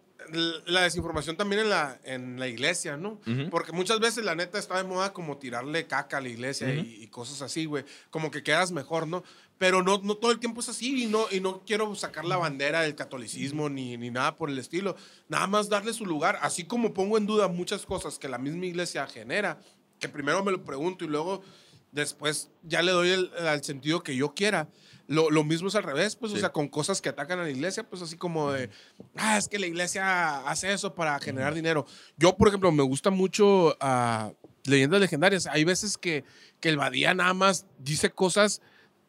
[0.65, 3.19] la desinformación también en la, en la iglesia, ¿no?
[3.49, 7.03] Porque muchas veces la neta está de moda como tirarle caca a la iglesia y,
[7.03, 7.85] y cosas así, güey.
[8.11, 9.23] Como que quedas mejor, ¿no?
[9.61, 12.35] Pero no, no todo el tiempo es así y no, y no quiero sacar la
[12.35, 14.95] bandera del catolicismo ni, ni nada por el estilo.
[15.29, 16.39] Nada más darle su lugar.
[16.41, 19.61] Así como pongo en duda muchas cosas que la misma iglesia genera,
[19.99, 21.43] que primero me lo pregunto y luego
[21.91, 24.67] después ya le doy el, al sentido que yo quiera.
[25.05, 26.41] Lo, lo mismo es al revés, pues, o Sí.
[26.41, 28.71] sea, con cosas que atacan a la iglesia, pues así como de,
[29.15, 31.85] ah, es que la iglesia hace eso para generar dinero.
[32.17, 34.31] Yo, por ejemplo, me gusta mucho ah,
[34.63, 35.45] leyendas legendarias.
[35.45, 36.23] Hay veces que,
[36.59, 38.59] que el Badía nada más dice cosas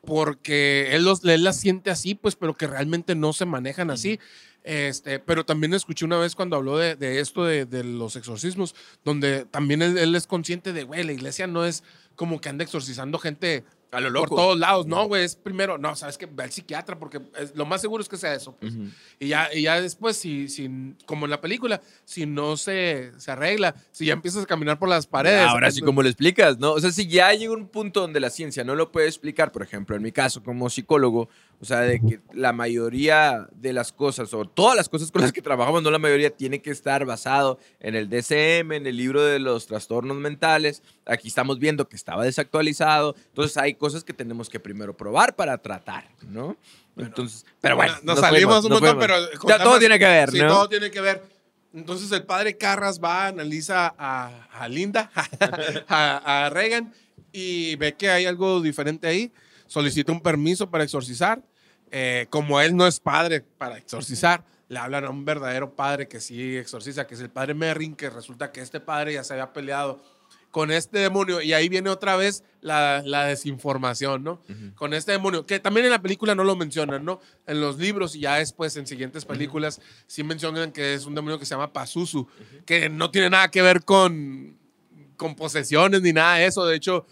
[0.05, 4.19] porque él, los, él las siente así, pues, pero que realmente no se manejan así.
[4.65, 8.75] Este, pero también escuché una vez cuando habló de, de esto de, de los exorcismos,
[9.05, 11.83] donde también él, él es consciente de, güey, la iglesia no es
[12.15, 14.37] como que anda exorcizando gente A lo por loco.
[14.37, 14.87] todos lados.
[14.87, 18.03] No, güey, es primero, no, sabes que ve al psiquiatra porque es- lo más seguro
[18.03, 18.57] es que sea eso.
[18.59, 18.73] pues.
[19.21, 20.69] Y ya, y ya después, si, si,
[21.07, 24.89] como en la película, si no se, se arregla, si ya empiezas a caminar por
[24.89, 25.41] las paredes.
[25.47, 26.73] Ahora sí, entonces- como lo explicas, ¿no?
[26.73, 29.63] O sea, si ya llega un punto donde la ciencia no lo puede explicar, por
[29.63, 31.29] ejemplo, en mi caso como psicólogo,
[31.63, 35.33] o sea, de que la mayoría de las cosas, o todas las cosas con las
[35.33, 39.23] que trabajamos, no la mayoría, tiene que estar basado en el DCM, en el libro
[39.23, 40.83] de los trastornos mentales.
[41.07, 43.15] Aquí estamos viendo que estaba desactualizado.
[43.29, 46.57] Entonces hay cosas que tenemos que primero probar para tratar, ¿no?
[46.97, 47.95] Entonces, pero bueno.
[48.03, 49.07] nos no salimos fuimos, un montón, fuimos.
[49.07, 49.33] pero.
[49.33, 50.49] Ya, contamos- todo tiene que ver, Sí, ¿no?
[50.49, 51.23] todo tiene que ver.
[51.73, 55.11] Entonces el padre Carras va, analiza a, a Linda,
[55.89, 56.93] a, a Reagan,
[57.33, 59.33] y ve que hay algo diferente ahí.
[59.69, 61.41] Solicita un permiso para exorcizar.
[61.95, 66.21] Eh, como él no es padre para exorcizar, le hablan a un verdadero padre que
[66.21, 69.53] sí exorciza, que es el padre Merrin, que resulta que este padre ya se había
[69.53, 70.03] peleado
[70.51, 71.43] con este demonio.
[71.43, 74.41] Y ahí viene otra vez la, la desinformación, ¿no?
[74.75, 77.21] Con este demonio, que también en la película no lo mencionan, ¿no?
[77.47, 81.39] En los libros y ya después en siguientes películas sí mencionan que es un demonio
[81.39, 82.27] que se llama Pazuzu,
[82.65, 84.57] que no tiene nada que ver con,
[85.19, 86.65] con posesiones ni nada de eso.
[86.65, 87.05] De hecho,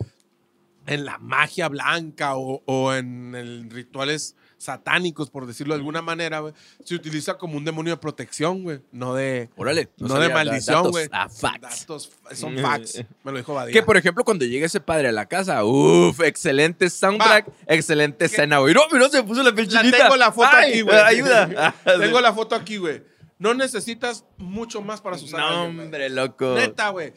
[0.86, 6.40] en la magia blanca o, o en el rituales satánicos, por decirlo de alguna manera,
[6.40, 6.52] güey,
[6.84, 9.88] se utiliza como un demonio de protección, güey, no de, Órale.
[9.96, 10.90] no, de maldición, datos.
[10.92, 11.08] güey.
[11.10, 11.80] Ah, facts.
[11.80, 13.02] Datos, son facts.
[13.24, 13.72] Me lo dijo Badía.
[13.72, 18.58] Que por ejemplo, cuando llega ese padre a la casa, uff, excelente soundtrack, excelente escena,
[18.58, 18.74] güey.
[18.74, 19.96] No, pero se puso la piel La chinita.
[20.04, 20.96] tengo la foto Ay, aquí, güey.
[20.98, 21.74] Ayuda.
[21.98, 23.02] Tengo la foto aquí, güey.
[23.38, 26.54] No necesitas mucho más para sus No, hombre, loco.
[26.56, 27.14] Neta, güey.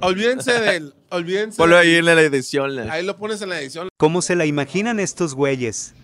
[0.00, 0.94] Olvídense del.
[1.08, 1.56] Olvídense.
[1.56, 2.76] Ponlo ahí en la edición.
[2.76, 3.88] la- Ahí lo pones en la edición.
[3.96, 5.94] ¿Cómo se la imaginan estos güeyes?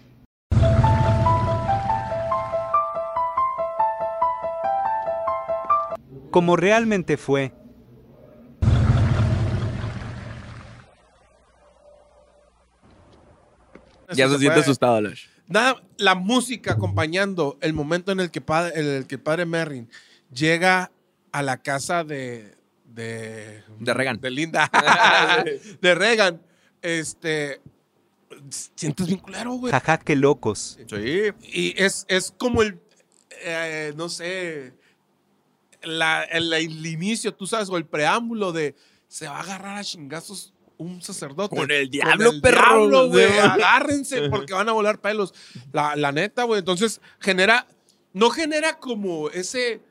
[6.30, 7.52] Como realmente fue.
[14.12, 15.26] Ya se siente asustado, Lash.
[15.46, 19.90] Nada, la música acompañando el momento en el que padre, en el que padre Merrin
[20.32, 20.92] llega
[21.32, 22.56] a la casa de.
[22.84, 24.20] De, De Reagan.
[24.20, 24.70] De Linda.
[25.80, 26.42] de Reagan.
[26.82, 27.60] Este.
[28.74, 29.72] Sientes bien culero, güey.
[29.72, 30.78] Jaja, qué locos.
[30.88, 31.30] Sí.
[31.42, 32.80] Y es, es como el,
[33.42, 34.72] eh, no sé,
[35.82, 38.74] la, el, el inicio, tú sabes, o el preámbulo de
[39.08, 41.54] se va a agarrar a chingazos un sacerdote.
[41.54, 43.38] Con el diablo, el perro, diablo, güey.
[43.38, 45.34] Agárrense porque van a volar pelos.
[45.72, 46.60] La, la neta, güey.
[46.60, 47.66] Entonces, genera,
[48.12, 49.82] no genera como ese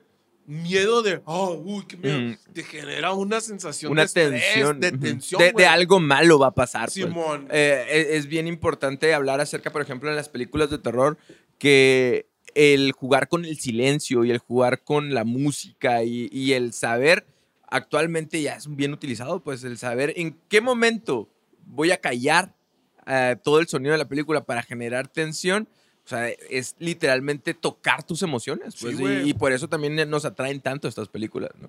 [0.47, 2.19] miedo de, oh, uy, qué miedo.
[2.19, 2.53] Mm.
[2.53, 4.79] Te genera una sensación Una de estrés, tensión.
[4.79, 5.41] de tensión.
[5.55, 6.85] De, algo malo va a pasar.
[6.85, 6.93] pues.
[6.93, 7.47] Simón.
[7.51, 11.19] Eh, es, es bien importante hablar acerca, por ejemplo, en las películas de terror,
[11.59, 16.73] que el jugar con el silencio y el jugar con la música y, y el
[16.73, 17.25] saber
[17.67, 21.29] actualmente ya es bien utilizado, pues el saber en qué momento
[21.65, 22.53] voy a callar
[23.05, 25.67] eh, todo el sonido de la película para generar tensión.
[26.05, 28.73] O sea, es literalmente tocar tus emociones.
[28.73, 31.51] Sí, Pues, y- por eso también nos atraen tanto estas películas.
[31.61, 31.67] ¿no?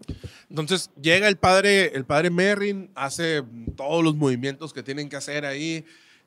[0.49, 3.43] Entonces llega el padre, el padre Merrin, hace
[3.77, 5.85] todos los movimientos que tienen que hacer ahí.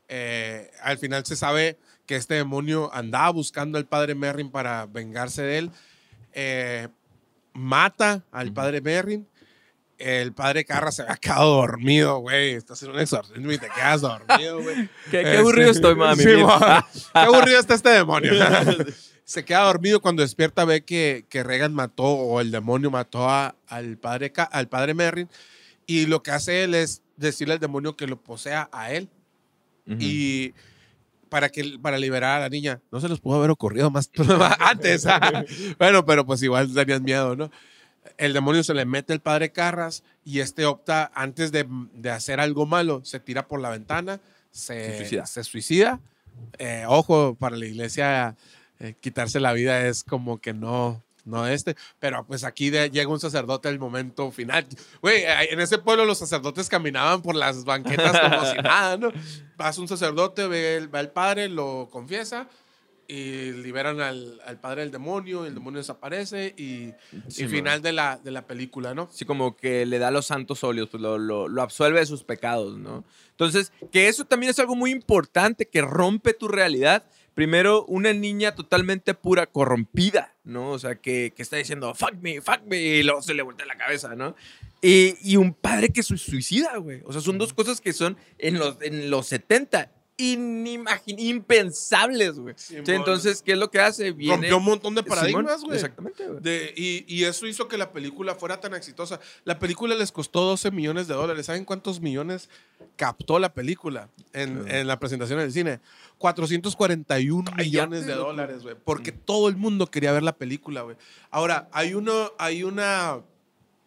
[0.10, 5.42] Eh, al final se sabe que este demonio andaba buscando al padre Merrin para vengarse
[5.42, 5.72] de él.
[6.34, 6.88] Eh,
[7.54, 9.28] mata al padre Merrin.
[9.98, 12.52] El padre Carra se había quedado dormido, güey.
[12.54, 14.76] Estás en un exorcismo y te quedas dormido, güey.
[15.06, 16.24] Qué, qué Este, aburrido estoy, mami.
[16.24, 16.30] sí,
[17.14, 18.34] qué aburrido está este demonio.
[19.24, 23.56] Se queda dormido cuando despierta, ve que, que Regan mató o el demonio mató a-
[23.68, 25.30] al, padre, al padre Merrin.
[25.86, 29.08] Y lo que hace él es decirle al demonio que lo posea a él.
[30.00, 30.54] Y
[31.34, 32.80] para, que, para liberar a la niña.
[32.92, 34.12] No se les pudo haber ocurrido más
[34.60, 35.08] antes.
[35.08, 35.44] ah.
[35.80, 37.50] bueno, pero pues igual tenían miedo, ¿no?
[38.20, 41.66] El demonio se le mete al padre Carras y este opta, antes de,
[41.96, 44.20] de hacer algo malo, se tira por la ventana,
[44.52, 45.26] se, Se suicida.
[45.26, 46.00] se suicida.
[46.60, 48.36] Eh, ojo, para la iglesia,
[48.80, 51.76] eh, quitarse la vida es como que no, no este.
[52.00, 54.66] Pero pues aquí de- llega un sacerdote al momento final.
[55.02, 59.12] Güey, en ese pueblo los sacerdotes caminaban por las banquetas como si nada, ¿no?
[59.58, 62.48] Pasa un sacerdote, ve, el- va el padre, lo confiesa
[63.06, 66.94] y liberan al, al padre del demonio, el demonio desaparece y,
[67.28, 69.10] Sí, y final de la, de la película, ¿no?
[69.12, 72.24] Sí, como que le da los santos óleos, pues lo, lo- lo absuelve de sus
[72.24, 73.04] pecados, ¿no?
[73.32, 77.04] Entonces, que eso también es algo muy importante, que rompe tu realidad.
[77.34, 80.72] Primero, una niña totalmente pura, corrompida, ¿no?
[80.72, 83.66] O sea, que, que está diciendo, fuck me, fuck me, y luego se le voltea
[83.66, 84.36] la cabeza, ¿no?
[84.82, 87.02] Y, y un padre que se suicida, güey.
[87.06, 92.56] O sea, son dos cosas que son en los, en los 70 inimagin impensables, güey.
[92.58, 94.12] Sí, entonces, ¿qué es lo que hace?
[94.12, 94.36] Viene...
[94.36, 95.76] Rompió un montón de paradigmas, güey.
[95.76, 96.74] Exactamente, güey.
[96.76, 99.20] Y, y eso hizo que la película fuera tan exitosa.
[99.44, 101.46] La película les costó 12 millones de dólares.
[101.46, 102.50] ¿Saben cuántos millones
[102.96, 105.80] captó la película en, la presentación del cine?
[106.18, 108.76] 441 Cállate, millones de dólares, güey.
[108.84, 110.96] Porque todo el mundo quería ver la película, güey.
[111.32, 113.22] Ahora, hay uno, hay una...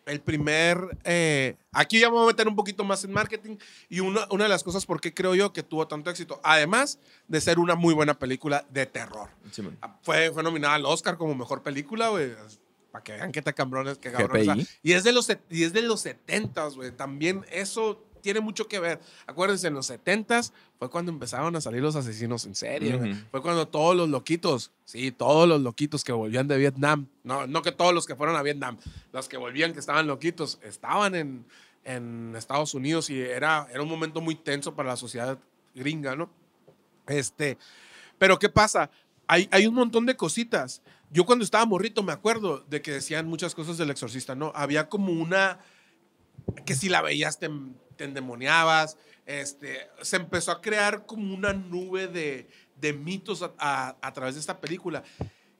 [0.06, 0.98] El primer...
[1.04, 3.56] eh, aquí ya me voy a meter un poquito más en marketing.
[3.88, 6.40] Y una, una de las cosas por qué creo yo que tuvo tanto éxito.
[6.44, 9.28] Además de ser una muy buena película de terror.
[9.50, 9.76] Simón.
[10.02, 12.32] Fue, fue nominada al Oscar como mejor película, güey.
[12.92, 14.78] Para que vean qué te cabrones, qué cabrones.
[14.82, 16.92] Y es de los, y es de los 70, güey.
[16.92, 18.98] También eso tiene mucho que ver.
[19.24, 20.40] Acuérdense, en los 70
[20.80, 23.14] fue cuando empezaron a salir los asesinos en serie.
[23.30, 27.62] Fue cuando todos los loquitos, sí, todos los loquitos que volvían de Vietnam, no, no
[27.62, 28.78] que todos los que fueron a Vietnam,
[29.12, 31.46] los que volvían que estaban loquitos, estaban en,
[31.84, 35.38] en Estados Unidos y era, era un momento muy tenso para la sociedad
[35.72, 36.28] gringa, ¿no?
[37.06, 37.58] Este,
[38.18, 38.90] pero ¿qué pasa?
[39.28, 40.82] Hay, hay un montón de cositas.
[41.12, 44.50] Yo cuando estaba morrito me acuerdo de que decían muchas cosas del exorcista, ¿no?
[44.56, 45.60] Había como una
[46.64, 47.48] que si la veías te,
[47.96, 48.96] te endemoniabas.
[49.26, 52.48] Este, se empezó a crear como una nube de,
[52.80, 55.02] de mitos a, a- a través de esta película.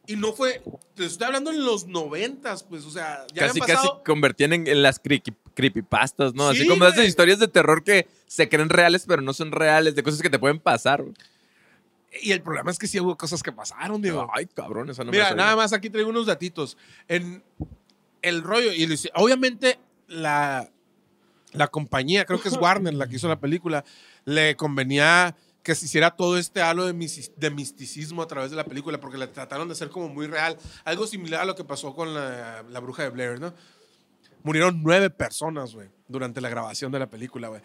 [0.09, 0.63] Y no fue,
[0.95, 4.53] te estoy hablando en los noventas, pues, o sea, ya casi, habían casi pasado, convertían
[4.53, 6.49] en, en las creepy- creepypastas, ¿no?
[6.49, 9.97] Así Sí, como esas historias de terror que se creen reales, pero no son reales,
[9.97, 11.05] de cosas que te pueden pasar.
[12.23, 14.31] Y el problema es que sí hubo cosas que pasaron, Diego.
[14.33, 15.43] Ay, cabrón, esa no me Mira, sabía.
[15.43, 16.77] nada más aquí traigo unos datitos.
[17.09, 17.43] En
[18.23, 20.71] el rollo, y obviamente la,
[21.57, 23.85] la compañía, creo que es Warner la que hizo la película,
[24.25, 28.57] le convenía que se hiciera todo este halo de, mis- de misticismo a través de
[28.57, 30.57] la película, porque la trataron de hacer como muy real.
[30.85, 33.53] Algo similar a lo que pasó con la, la bruja de Blair, ¿no?
[34.45, 37.61] Murieron nueve personas, güey, durante la grabación de la película, güey.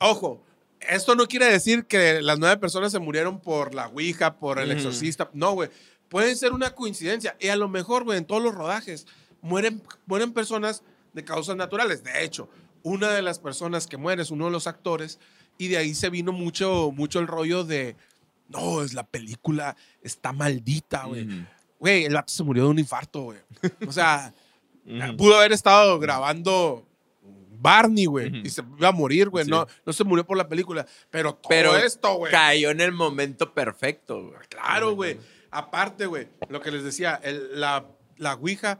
[0.00, 0.44] Ojo,
[0.80, 4.70] esto no quiere decir que las nueve personas se murieron por la Ouija, por el
[4.70, 5.30] exorcista.
[5.32, 5.70] No, güey.
[6.10, 7.36] Puede ser una coincidencia.
[7.40, 9.06] Y a lo mejor, güey, en todos los rodajes
[9.40, 10.82] mueren, mueren personas
[11.14, 12.04] de causas naturales.
[12.04, 12.50] De hecho,
[12.86, 15.18] una de las personas que muere es uno de los actores.
[15.58, 17.96] Y de ahí se vino mucho, mucho el rollo de,
[18.48, 21.26] no, es la película, está maldita, güey.
[21.80, 23.38] Güey, el vato se murió de un infarto, güey.
[23.86, 24.32] O sea,
[24.86, 25.16] Ujú.
[25.16, 26.86] pudo haber estado grabando
[27.58, 29.44] Barney, güey, y se iba a morir, güey.
[29.46, 29.50] Sí.
[29.50, 30.86] No, no se murió por la película.
[31.10, 32.30] Pero todo Pero esto, güey.
[32.30, 34.38] Cayó en el momento perfecto, güey.
[34.48, 35.18] Claro, güey.
[35.50, 37.86] Aparte, güey, lo que les decía, el- la,
[38.18, 38.78] la Ouija,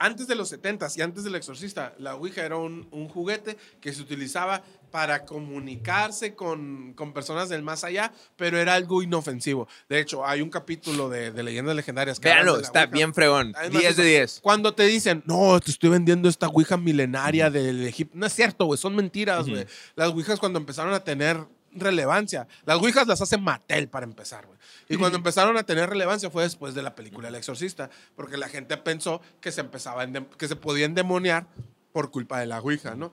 [0.00, 3.92] antes de los 70 y antes del exorcista, la Ouija era un, un juguete que
[3.92, 9.68] se utilizaba para comunicarse con, con personas del más allá, pero era algo inofensivo.
[9.88, 12.86] De hecho, hay un capítulo de, de Leyendas Legendarias que la está Ouija.
[12.86, 13.52] bien fregón.
[13.56, 14.40] Además, 10 de eso- 10.
[14.42, 18.16] Cuando te dicen, no, te estoy vendiendo esta Ouija milenaria del Egipto.
[18.18, 19.66] No es cierto, güey, son mentiras, güey.
[19.94, 21.36] Las Ouijas cuando empezaron a tener
[21.72, 24.58] relevancia, las Ouijas las hace Mattel para empezar, güey.
[24.88, 28.48] Y cuando empezaron a tener relevancia fue después de la película El Exorcista, porque la
[28.48, 30.06] gente pensó que se empezaba
[30.38, 31.46] que se podía endemoniar
[31.92, 33.12] por culpa de la Ouija, ¿no?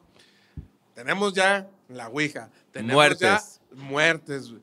[0.93, 3.19] Tenemos ya la Ouija, tenemos Muertes.
[3.19, 4.53] ya muertes.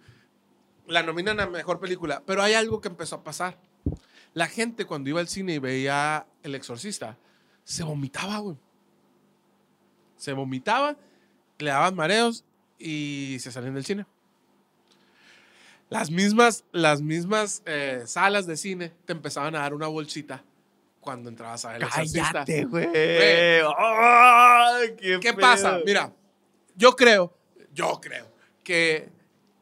[0.87, 3.57] La nominan a mejor película, pero hay algo que empezó a pasar.
[4.33, 7.17] La gente cuando iba al cine y veía El Exorcista,
[7.63, 8.57] se vomitaba, güey.
[10.17, 10.97] Se vomitaba,
[11.59, 12.45] le daban mareos
[12.79, 14.07] y se salían del cine.
[15.91, 20.43] Las mismas, las mismas eh, salas de cine te empezaban a dar una bolsita
[21.01, 21.89] cuando entrabas a ver El.
[21.91, 22.91] Cállate, güey.
[22.93, 23.63] Qué
[25.21, 25.79] ¿Qué pasa?
[25.85, 26.13] Mira,
[26.75, 27.33] yo creo,
[27.73, 28.27] yo creo
[28.65, 29.09] que,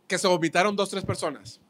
[0.06, 1.60] que se vomitaron dos, tres personas.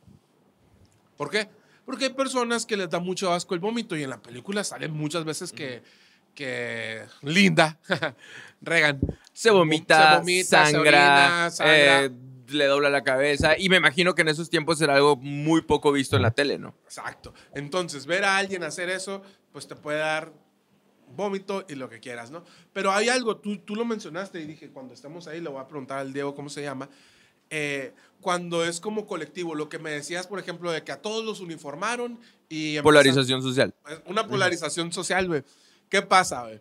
[1.16, 1.48] ¿Por qué?
[1.84, 4.92] Porque hay personas que les da mucho asco el vómito y en la película salen
[4.92, 5.82] muchas veces que,
[6.34, 7.78] que Linda,
[8.60, 9.00] Regan,
[9.32, 12.04] Se vomita, Se vomita, se sangra, orina, sangra.
[12.04, 12.10] eh,
[12.48, 13.58] le dobla la cabeza.
[13.58, 16.58] Y me imagino que en esos tiempos era algo muy poco visto en la tele,
[16.58, 16.74] ¿no?
[16.84, 17.32] Exacto.
[17.54, 20.32] Entonces, ver a alguien hacer eso, pues te puede dar
[21.14, 22.44] vómito y lo que quieras, ¿no?
[22.72, 25.68] Pero hay algo, tú, tú lo mencionaste y dije, cuando estemos ahí, le voy a
[25.68, 26.88] preguntar al Diego cómo se llama.
[27.50, 31.24] Eh, cuando es como colectivo, lo que me decías, por ejemplo, de que a todos
[31.24, 32.18] los uniformaron
[32.48, 32.80] y...
[32.80, 33.74] Polarización social.
[34.06, 35.42] Una polarización social, güey.
[35.92, 36.58] ¿Qué pasa, güey?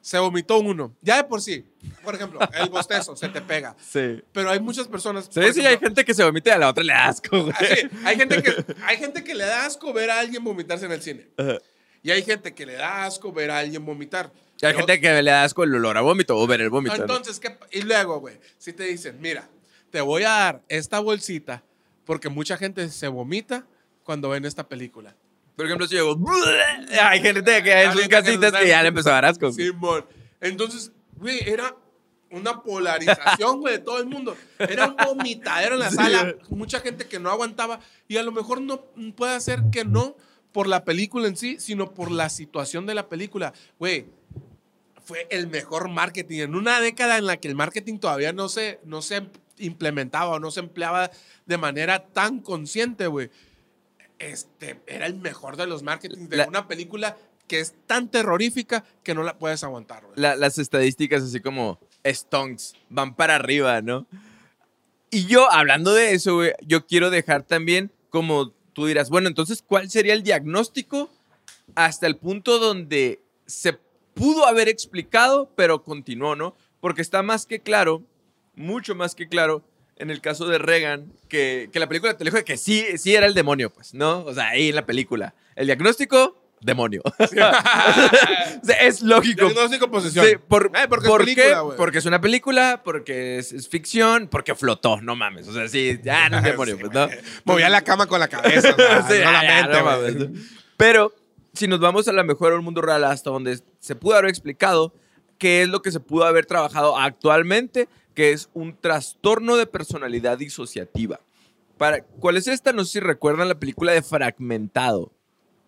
[0.00, 0.92] Se vomitó uno.
[1.00, 1.64] Ya de por sí,
[2.02, 3.76] por ejemplo, el bostezo se te pega.
[3.78, 4.20] Sí.
[4.32, 5.30] Pero hay muchas personas...
[5.30, 7.54] Sí, sí, hay gente que se vomita y a la otra le da asco, güey.
[7.56, 10.90] Así, hay, gente que, hay gente que le da asco ver a alguien vomitarse en
[10.90, 11.28] el cine.
[11.36, 11.58] Ajá.
[12.02, 14.32] Y hay gente que le da asco ver a alguien vomitar.
[14.60, 16.70] Y hay Yo- gente que le da asco el olor a vómito o ver el
[16.70, 16.96] vómito.
[16.96, 17.02] ¿no?
[17.02, 19.48] Entonces, ¿qué y luego, güey, si te dicen, mira,
[19.92, 21.62] te voy a dar esta bolsita
[22.04, 23.64] porque mucha gente se vomita
[24.02, 25.14] cuando ven esta película.
[25.56, 26.16] Por ejemplo, si yo
[27.00, 29.52] hay gente que en sus casitas que ya le empezó a dar asco.
[29.52, 30.04] Simón.
[30.40, 31.76] Entonces, güey, era
[32.30, 34.36] una polarización, güey, de todo el mundo.
[34.58, 36.22] Era un vomitadero en la Sí, sala.
[36.24, 36.36] güey.
[36.50, 37.78] Mucha gente que no aguantaba.
[38.08, 38.80] Y a lo mejor no
[39.16, 40.16] puede ser que no
[40.50, 43.52] por la película en sí, sino por la situación de la película.
[43.78, 44.06] Güey,
[45.04, 46.40] fue el mejor marketing.
[46.40, 49.22] En una década en la que el marketing todavía no se, no se
[49.58, 51.10] implementaba o no se empleaba
[51.46, 53.30] de manera tan consciente, güey.
[54.18, 57.16] Este, era el mejor de los marketings de La- una película
[57.48, 60.04] que es tan terrorífica que no la puedes aguantar.
[60.14, 64.06] La- las estadísticas así como stonks van para arriba, ¿no?
[65.10, 69.62] Y yo, hablando de eso, güey, yo quiero dejar también como tú dirás, bueno, entonces,
[69.66, 71.08] ¿cuál sería el diagnóstico
[71.74, 73.74] hasta el punto donde se
[74.14, 76.56] pudo haber explicado, pero continuó, ¿no?
[76.80, 78.02] Porque está más que claro,
[78.56, 79.62] mucho más que claro,
[79.96, 83.26] en el caso de Reagan, que, que la película te dijo que sí, sí era
[83.26, 84.24] el demonio, pues, ¿no?
[84.24, 85.34] O sea, ahí en la película.
[85.56, 87.02] El diagnóstico, demonio.
[88.62, 89.44] O sea, es lógico.
[89.44, 90.24] Diagnóstico posesión.
[90.24, 91.76] Sí, por, Eh, porque ¿por es película, qué?
[91.76, 95.46] Porque es una película, porque es, es ficción, porque flotó, no mames.
[95.48, 97.08] O sea, sí, ya no es demonio, Sí, pues, ¿no?
[97.44, 98.70] Movía la cama con la cabeza.
[98.72, 100.16] o sea, Sí, no la ya, ya, mente, no mames.
[100.78, 101.12] Pero
[101.52, 104.94] si nos vamos a la mejor al mundo real hasta donde se pudo haber explicado
[105.38, 110.38] qué es lo que se pudo haber trabajado actualmente, que es un trastorno de personalidad
[110.38, 111.20] disociativa.
[111.78, 112.72] Para, ¿Cuál es esta?
[112.72, 115.12] No sé si recuerdan la película de Fragmentado.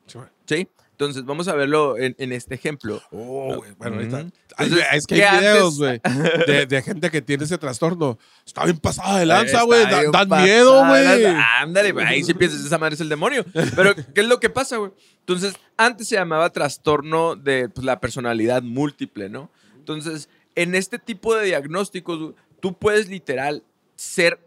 [0.06, 0.18] Sí.
[0.46, 0.68] ¿sí?
[0.92, 3.02] Entonces, vamos a verlo en, en este ejemplo.
[3.10, 3.72] Oh, güey.
[3.76, 4.20] Bueno, ahorita.
[4.20, 6.12] Entonces, güey, es que ¿qué hay videos, antes?
[6.14, 8.18] güey, de, de gente que tiene ese trastorno.
[8.46, 9.84] Está bien pasada de lanza, güey.
[9.84, 11.26] Dan pasada, miedo, güey.
[11.60, 12.06] Ándale, güey.
[12.06, 13.44] Ahí sí piensas, esa madre es el demonio.
[13.74, 14.92] Pero, ¿qué es lo que pasa, güey?
[15.20, 19.50] Entonces, antes se llamaba trastorno de pues, la personalidad múltiple, ¿no?
[19.76, 23.62] Entonces, en este tipo de diagnósticos, tú puedes literal
[23.94, 24.40] ser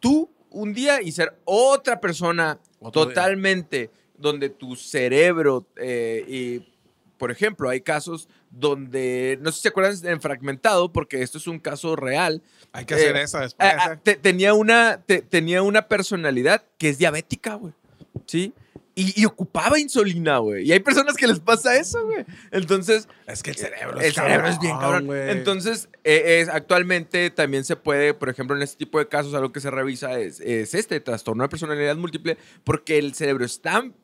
[0.00, 3.14] tú un día y ser otra persona Otro día.
[3.14, 6.72] totalmente, donde tu cerebro, eh, y,
[7.18, 11.46] por ejemplo, hay casos donde, no sé si se acuerdan en Fragmentado, porque esto es
[11.46, 12.42] un caso real,
[12.72, 13.68] Hay que hacer Eh, esa después.
[13.70, 17.72] Ah, ah, te- tenía, una, te- tenía una personalidad que es diabética, güey.
[18.26, 18.52] ¿Sí?
[18.94, 20.66] Y, y ocupaba insulina, güey.
[20.68, 22.26] Y hay personas que les pasa eso, güey.
[22.50, 25.06] Entonces, es que el cerebro el cerebro es bien cabrón.
[25.30, 29.50] Entonces, eh, es- actualmente también se puede, por ejemplo, en este tipo de casos, algo
[29.50, 33.94] que se revisa es, es este trastorno de personalidad múltiple, porque el cerebro es tan,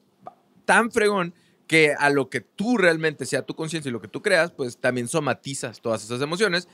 [0.65, 1.35] tan fregón
[1.67, 4.79] que a lo que tú realmente sea tu conciencia y lo que tú creas, pues
[4.79, 6.67] también somatizas todas esas emociones.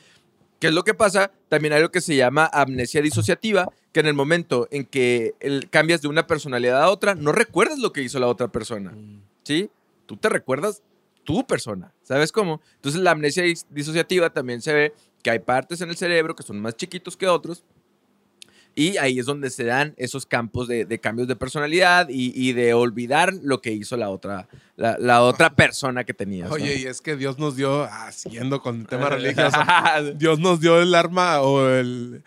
[0.61, 1.33] ¿Qué es lo que pasa?
[1.49, 5.71] También hay lo que se llama amnesia disociativa, que en el momento en que el-
[5.71, 8.91] cambias de una personalidad a otra, no recuerdas lo que hizo la otra persona.
[8.91, 9.23] Mm.
[9.45, 9.71] ¿Sí?
[10.05, 10.83] Tú te recuerdas
[11.23, 11.93] tu persona.
[12.03, 12.61] ¿Sabes cómo?
[12.75, 14.93] Entonces la amnesia dis- disociativa también se ve
[15.23, 17.63] que hay partes en el cerebro que son más chiquitos que otros.
[18.77, 22.53] Y ahí es donde se dan esos campos de, de cambios de personalidad y, y
[22.55, 26.49] de olvidar lo que hizo la otra, la, la otra persona que tenías.
[26.49, 26.57] ¿no?
[26.57, 29.57] Oye, y es que Dios nos dio, ah, siguiendo con el tema religioso,
[30.17, 32.25] Dios nos dio el arma o el,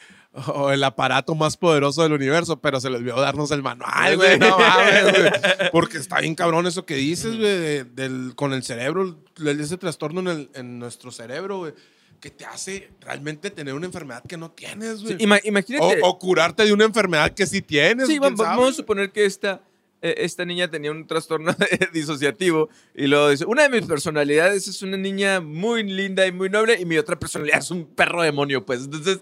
[0.47, 4.37] o el aparato más poderoso del universo, pero se les olvidó darnos el manual, güey.
[4.39, 5.31] No mames, güey.
[5.71, 10.19] Porque está bien cabrón eso que dices, güey, de- del- con el cerebro, ese trastorno
[10.21, 11.73] en, el- en nuestro cerebro, güey,
[12.19, 15.17] que te hace realmente tener una enfermedad que no tienes, Sí, güey.
[15.19, 16.01] ima- imagínate.
[16.01, 18.07] o, o curarte de una enfermedad que sí tienes.
[18.07, 18.49] Sí, quién va- sabe.
[18.57, 19.61] vamos a suponer que esta,
[20.01, 21.55] eh, esta niña tenía un trastorno
[21.93, 26.49] disociativo y luego dice, una de mis personalidades es una niña muy linda y muy
[26.49, 28.81] noble y mi otra personalidad es un perro demonio, pues.
[28.85, 29.19] Entonces,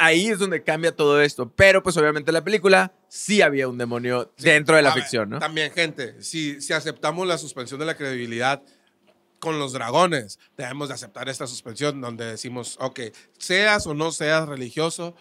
[0.00, 1.50] ahí es donde cambia todo esto.
[1.54, 5.02] Pero, pues, obviamente en la película sí había un demonio dentro de la A ver,
[5.02, 5.38] ficción, ¿no?
[5.38, 8.62] También, gente, si, si aceptamos la suspensión de la credibilidad
[9.38, 13.00] con los dragones, debemos de aceptar esta suspensión donde decimos, ok,
[13.38, 15.14] seas o no seas religioso,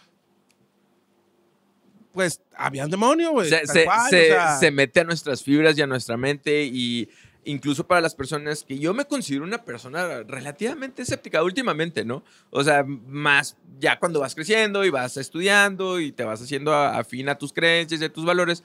[2.14, 3.50] pues había un demonio, güey.
[3.50, 6.18] se, tal se- cual, se- o sea, se mete a nuestras fibras y a nuestra
[6.18, 7.08] mente y
[7.50, 12.24] incluso para las personas que yo me considero una persona relativamente escéptica últimamente, ¿no?
[12.52, 17.28] O sea, más ya cuando vas creciendo y vas estudiando y te vas haciendo afín
[17.28, 18.64] a tus creencias y a tus valores,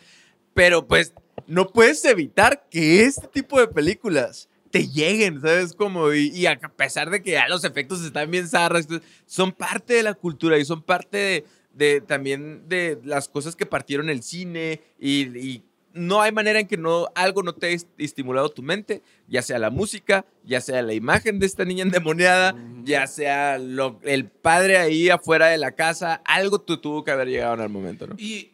[0.52, 1.14] pero pues
[1.46, 5.72] no puedes evitar que este tipo de películas te lleguen, ¿sabes?
[5.72, 8.86] Como, y, a pesar de que ya los efectos están bien zarras,
[9.24, 14.10] son parte de la cultura y son parte de, también de las cosas que partieron
[14.10, 15.62] el cine y
[15.94, 19.58] no hay manera en que no, algo no te haya estimulado tu mente, ya sea
[19.58, 24.76] la música, ya sea la imagen de esta niña endemoniada, ya sea lo- el padre
[24.76, 28.16] ahí afuera de la casa, algo tu- tuvo que haber llegado en el momento, ¿no?
[28.18, 28.50] Y,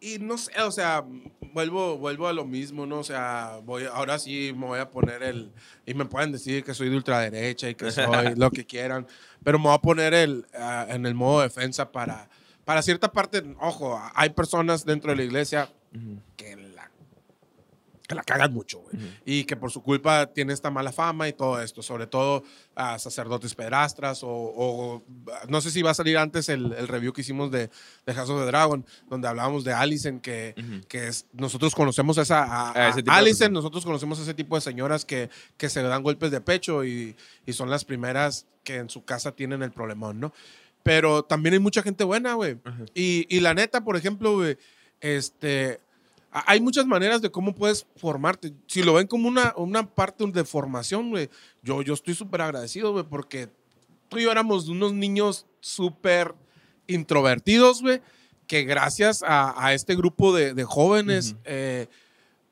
[0.00, 1.04] y no sé, o sea,
[1.52, 2.98] vuelvo, vuelvo a lo mismo, ¿no?
[2.98, 5.52] O sea, voy, ahora sí me voy a poner el...
[5.86, 9.06] Y me pueden decir que soy de ultraderecha y que soy lo que quieran,
[9.44, 12.28] pero me voy a poner el, ah, en el modo defensa para,
[12.64, 16.31] para cierta parte, ojo, hay personas dentro de la iglesia que la,
[18.12, 18.96] que la cagan mucho, güey.
[19.24, 22.44] Y que por su culpa tiene esta mala fama y todo esto, sobre todo
[22.74, 25.02] a sacerdotes pedrastras o, o-
[25.48, 27.70] no sé si va a salir antes el, el review que hicimos de,
[28.06, 30.86] de House of the Dragon, donde hablábamos de Allison, que, Ujú.
[30.88, 34.34] que es, nosotros conocemos a esa, a, A ese tipo Allison, nosotros conocemos a ese
[34.34, 38.46] tipo de señoras que, que se dan golpes de pecho y, y son las primeras
[38.64, 40.32] que en su casa tienen el problemón, ¿no?
[40.84, 42.58] Pero también hay mucha gente buena, güey.
[42.94, 44.56] Y, y la neta, por ejemplo, güey,
[45.00, 45.80] este,
[46.32, 48.52] hay muchas maneras de cómo puedes formarte.
[48.66, 51.28] Si lo ven como una, una parte de formación, güey,
[51.62, 53.48] yo, yo estoy súper agradecido, güey, porque
[54.08, 56.34] tú y yo éramos unos niños súper
[56.86, 58.00] introvertidos, güey,
[58.46, 61.86] que gracias a, a este grupo de, de jóvenes eh,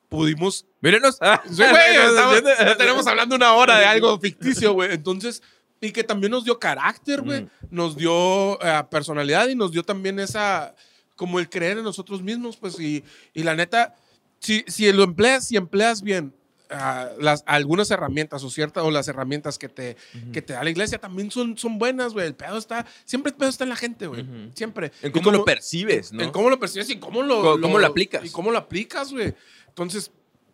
[0.09, 1.15] pudimos Mírenos.
[1.49, 4.93] Sí, güey, estamos- ya tenemos hablando una hora de algo ficticio, güey.
[4.93, 5.41] Entonces,
[5.79, 7.43] y que también nos dio carácter, güey.
[7.43, 7.49] Mm.
[7.69, 10.75] Nos dio eh, personalidad y nos dio también esa,
[11.21, 13.03] como el creer en nosotros mismos, pues, y,
[13.35, 13.93] y la neta,
[14.39, 16.33] si, si lo empleas, si empleas bien
[16.71, 19.97] ah, las, algunas herramientas o ciertas, o las herramientas que te,
[20.33, 22.25] que te da la iglesia también son, son buenas, güey.
[22.25, 24.23] El pedo está, siempre el pedo está en la gente, güey.
[24.23, 24.51] Ujú.
[24.55, 24.91] Siempre.
[25.03, 26.23] En cómo como- lo percibes, ¿no?
[26.23, 28.25] en cómo lo percibes y cómo lo, Co- cómo lo aplicas.
[28.25, 29.35] Y cómo lo aplicas, güey.
[29.67, 30.09] Entonces,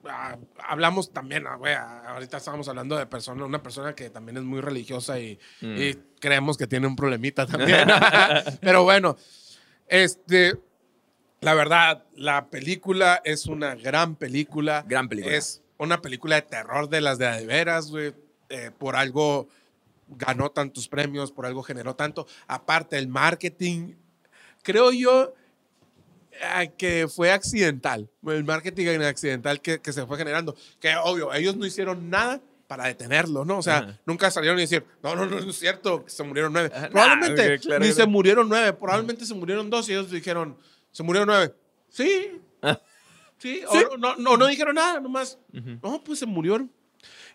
[0.06, 0.38] ah,
[0.68, 4.44] hablamos también, ah, güey, ah, ahorita estábamos hablando de persona, una persona que también es
[4.44, 5.78] muy religiosa y, Mm.
[5.82, 7.88] y creemos que tiene un problemita también.
[8.62, 9.16] Pero bueno,
[9.88, 10.60] este,
[11.42, 14.84] la verdad, la película es una gran película.
[14.88, 15.36] Gran película.
[15.36, 18.14] Es una película de terror de las de a de veras, güey.
[18.50, 19.48] Eh, por algo
[20.08, 22.28] ganó tantos premios, por algo generó tanto.
[22.48, 23.94] Aparte, el marketing,
[24.64, 25.34] creo yo
[26.32, 28.10] eh, que fue accidental.
[28.26, 30.56] El marketing accidental que, que se fue generando.
[30.80, 33.60] Que obvio, ellos no hicieron nada para detenerlo, ¿no?
[33.60, 34.00] O sea, Ajá.
[34.06, 36.70] nunca salieron y decir, no, no, no, no es cierto, que se murieron nueve.
[36.74, 39.94] Ajá, Probablemente nah, güey, claro ni que se murieron nueve, probablemente se murieron dos y
[39.94, 40.58] ellos dijeron,
[40.92, 41.54] se murieron nueve.
[41.90, 42.82] Sí, Ah.
[43.38, 46.72] sí, o no, no, no dijeron nada, nomás, no, pues se murieron.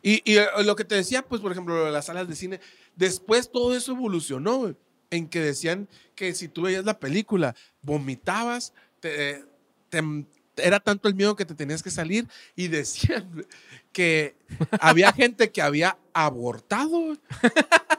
[0.02, 2.60] Y, y, eh, lo que te decía, pues, por ejemplo, las salas de cine,
[2.96, 4.74] después todo eso evolucionó,
[5.10, 9.44] en que decían que si tú veías la película, vomitabas, te,
[9.90, 10.24] te-
[10.62, 13.46] era tanto el miedo que te tenías que salir y decían
[13.92, 14.34] que
[14.80, 17.16] había gente que había abortado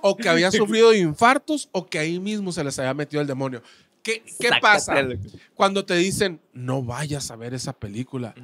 [0.01, 3.61] o que había sufrido infartos o que ahí mismo se les había metido el demonio.
[4.01, 4.95] ¿Qué, qué pasa
[5.53, 8.35] cuando te dicen no vayas a ver esa película?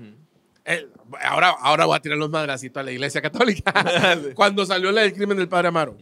[0.64, 0.88] Eh,
[1.24, 3.74] ahora, ahora voy a tirar los madracitos a la iglesia católica.
[4.36, 5.98] Cuando salió la del crimen del padre Amaro,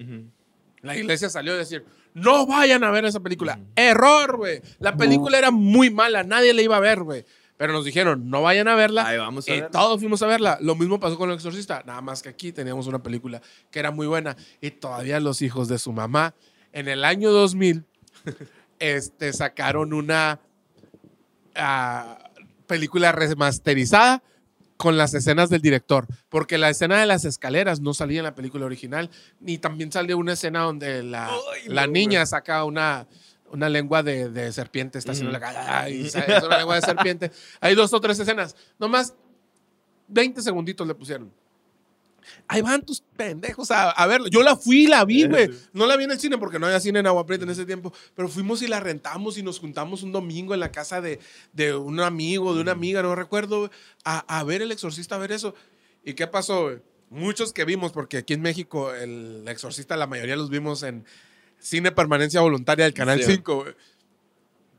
[0.82, 3.60] la iglesia salió a decir, no vayan a ver esa película.
[3.76, 4.62] Error, güey.
[4.80, 7.24] La película era muy mala, nadie la iba a ver, güey.
[7.58, 9.08] Pero nos dijeron, no vayan a verla.
[9.08, 9.72] Ahí vamos a y verla.
[9.72, 10.58] todos fuimos a verla.
[10.62, 11.84] Lo mismo pasó con El Exorcista.
[11.86, 13.42] Nada más que aquí teníamos una película
[13.72, 14.38] que era muy buena.
[14.62, 16.36] Y todavía los hijos de su mamá,
[16.72, 17.84] en el año 2000,
[18.80, 20.40] este, sacaron una
[21.56, 22.30] ah,
[22.68, 24.22] película remasterizada
[24.78, 28.36] con las escenas del director, porque la escena de las escaleras no salía en la
[28.36, 33.08] película original, ni también salió una escena donde la, Ay, la niña saca una,
[33.52, 37.32] una lengua de, de serpiente, está haciendo la cara, y es una lengua de serpiente.
[37.60, 39.14] Hay dos o tres escenas, nomás
[40.08, 41.32] 20 segunditos le pusieron.
[42.48, 44.28] Ahí van tus pendejos a, a verlo.
[44.28, 45.50] Yo la fui la vi, güey.
[45.74, 47.66] No la vi en el cine porque no había cine en Agua Prieta en ese
[47.66, 47.94] tiempo.
[48.16, 51.20] Pero fuimos y la rentamos y nos juntamos un domingo en la casa de,
[51.54, 53.72] de un amigo, de una amiga, no recuerdo,
[54.04, 55.56] a, a ver El Exorcista, a ver eso.
[56.04, 56.80] ¿Y qué pasó, güey?
[57.10, 61.06] Muchos que vimos, porque aquí en México El Exorcista, la mayoría los vimos en
[61.60, 63.34] Cine Permanencia Voluntaria del Canal Sí.
[63.36, 63.74] 5, güey.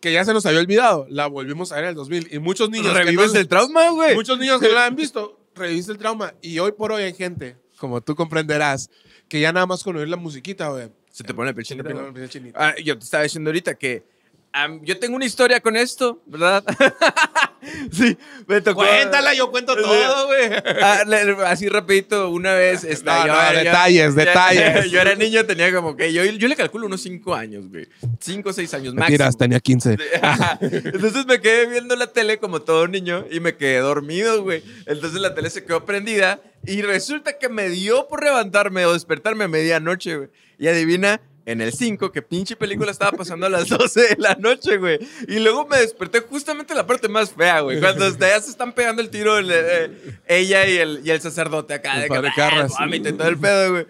[0.01, 1.07] Que ya se nos había olvidado.
[1.11, 2.29] La volvimos a ver en el 2000.
[2.33, 2.93] Y muchos niños.
[2.95, 4.14] Revives no- el trauma, güey.
[4.14, 6.35] Muchos niños que no la han visto, reviste el trauma.
[6.41, 8.91] Y hoy por hoy hay gente, como tú comprenderás,
[9.29, 10.89] que ya nada más con oír la musiquita, güey.
[11.11, 12.07] Se te pone la piel se le chinita, pone güey.
[12.12, 12.68] la piel chinita.
[12.68, 14.05] Ah, yo te estaba diciendo ahorita que
[14.53, 16.64] am, yo tengo una historia con esto, ¿verdad?
[17.93, 18.81] sí, me tocó.
[18.81, 20.51] Cuéntala, yo cuento todo, güey.
[20.83, 21.05] Ah,
[21.47, 22.85] así rapidito, una vez.
[22.85, 24.91] Está, No, no, detalles, detalles.
[24.91, 26.13] Yo era niño, tenía como que.
[26.13, 27.89] Yo, yo le calculo unos 5 años, güey.
[28.21, 29.31] 5 o 6 años máximo.
[29.33, 29.97] Tenía 15.
[30.61, 34.63] Entonces me quedé viendo la tele como todo niño y me quedé dormido, güey.
[34.87, 39.45] Entonces la tele se quedó prendida y resulta que me dio por levantarme o despertarme
[39.45, 40.29] a medianoche, güey.
[40.59, 41.21] Y adivina,
[41.51, 44.99] en el 5, que pinche película estaba pasando a las 12 de la noche, güey.
[45.27, 47.81] Y luego me desperté justamente en la parte más fea, güey.
[47.81, 49.91] Cuando ya se están pegando el tiro el, eh,
[50.27, 51.95] ella y el, y el sacerdote acá.
[51.97, 52.73] El de padre que, Carras.
[52.79, 53.87] "Ah, vómito y todo el pedo, güey.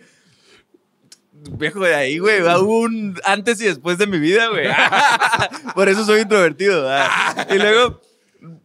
[1.32, 2.42] Viejo de ahí, güey.
[2.42, 4.66] Hubo un antes y después de mi vida, güey.
[5.74, 6.86] Por eso soy introvertido.
[6.88, 7.46] ah.
[7.50, 8.00] Y luego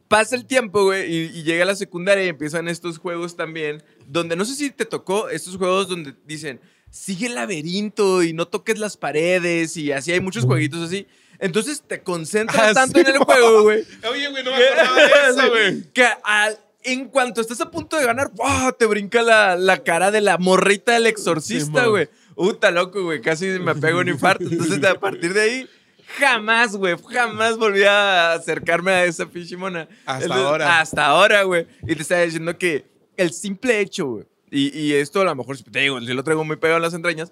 [0.07, 4.35] pasa el tiempo, güey, y, y llega la secundaria y empiezan estos juegos también, donde
[4.35, 6.59] no sé si te tocó estos juegos donde dicen,
[6.93, 11.07] sigue el laberinto y no toques las paredes y así hay muchos jueguitos así.
[11.39, 13.83] Entonces te concentras Ah, tanto sí, en el juego, güey.
[14.11, 15.83] Oye, güey, no me acordaba de eso, güey.
[15.91, 18.73] Que al- en cuanto estás a punto de ganar, ¡buah!
[18.73, 22.09] te brinca la, la cara de la morrita del exorcista, güey.
[22.35, 23.21] Uta, loco, güey.
[23.21, 24.43] Casi me pego un infarto.
[24.43, 25.69] Entonces, a partir de ahí,
[26.19, 29.87] jamás, güey, jamás volví a acercarme a esa pinche mona.
[30.05, 30.79] Hasta ahora.
[30.81, 31.67] Hasta ahora, güey.
[31.87, 32.85] Y te estaba diciendo que
[33.17, 36.43] el simple hecho, güey, y, y esto a lo mejor, te digo, si lo traigo
[36.45, 37.31] muy pegado en las entrañas,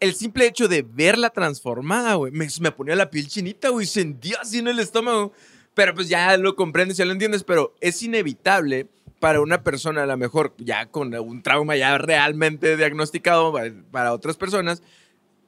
[0.00, 4.38] el simple hecho de verla transformada, güey, me, me ponía la piel chinita, güey, sentía
[4.40, 5.32] así en el estómago.
[5.74, 8.88] Pero pues ya lo comprendes, ya lo entiendes, pero es inevitable
[9.20, 13.54] para una persona, a lo mejor ya con un trauma ya realmente diagnosticado
[13.90, 14.82] para- otras personas,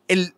[0.09, 0.33] el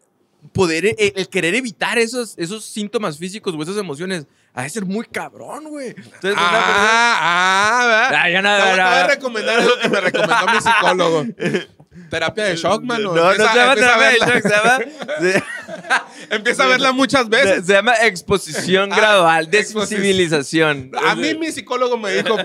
[0.52, 4.26] poder, el, el querer evitar esos, esos síntomas físicos o esas emociones,
[4.56, 5.88] ha de ser muy cabrón, güey.
[5.90, 8.20] Entonces, una persona- Ah, ah, ¿verdad?
[8.24, 11.26] Ah, yo no- Te voy- te voy a recomendar lo que me recomendó mi psicólogo.
[12.10, 13.14] Terapia de shock, mano.
[13.14, 14.26] No, no Empieza- se llama terapia de verla.
[14.26, 14.78] shock, se llama...
[15.20, 17.56] se- Empieza a verla muchas veces.
[17.60, 20.92] Se, se llama exposición Ah, gradual, desensibilización.
[21.06, 22.36] A mí mi psicólogo me dijo,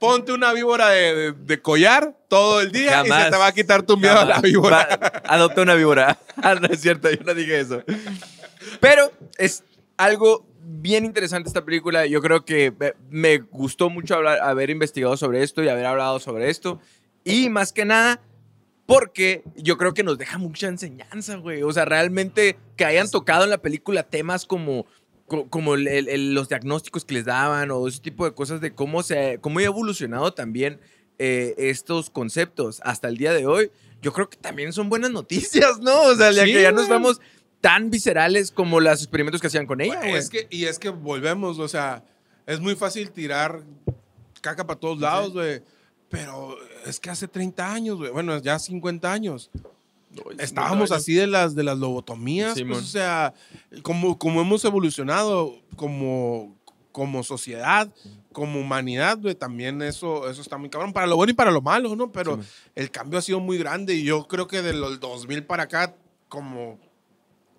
[0.00, 3.52] ponte una víbora de, de- de collar todo el día y se te va a
[3.52, 4.88] quitar tu miedo a la víbora.
[5.02, 6.16] Va, adopta una víbora.
[6.42, 7.82] Ah, no es cierto, yo no dije eso.
[8.80, 9.62] Pero es
[9.98, 12.06] algo bien interesante esta película.
[12.06, 12.72] Yo creo que
[13.10, 16.80] me- gustó mucho hablar, haber investigado sobre esto y haber hablado sobre esto.
[17.24, 18.20] Y más que nada,
[18.86, 21.62] porque yo creo que nos deja mucha enseñanza, güey.
[21.62, 24.86] O sea, realmente que hayan tocado en la película temas como,
[25.26, 28.60] co- como el- el- el- los diagnósticos que les daban o ese tipo de cosas
[28.60, 30.80] de cómo, se, cómo ha evolucionado también
[31.22, 35.78] eh, estos conceptos hasta el día de hoy, yo creo que también son buenas noticias,
[35.80, 36.00] ¿no?
[36.04, 36.98] O sea, ya Sí, que ya nos güey.
[37.60, 40.88] Tan viscerales como los experimentos que hacían con ella, Güey, es que, y es que
[40.88, 42.04] volvemos, o sea,
[42.46, 43.62] es muy fácil tirar
[44.40, 45.62] caca para todos lados, güey.
[46.08, 46.56] Pero
[46.86, 49.50] es que hace 30 años, güey, bueno, ya 50 años,
[50.38, 52.72] estábamos así de las, de las lobotomías, Simón.
[52.72, 53.34] pues, o sea,
[53.82, 56.56] como, como hemos evolucionado como,
[56.90, 57.92] como sociedad,
[58.32, 61.62] como humanidad, güey, también eso, eso está muy cabrón, para lo bueno y para lo
[61.62, 62.10] malo, ¿no?
[62.10, 62.46] Pero Simón.
[62.74, 65.94] el cambio ha sido muy grande y yo creo que de los 2000 para acá,
[66.28, 66.80] como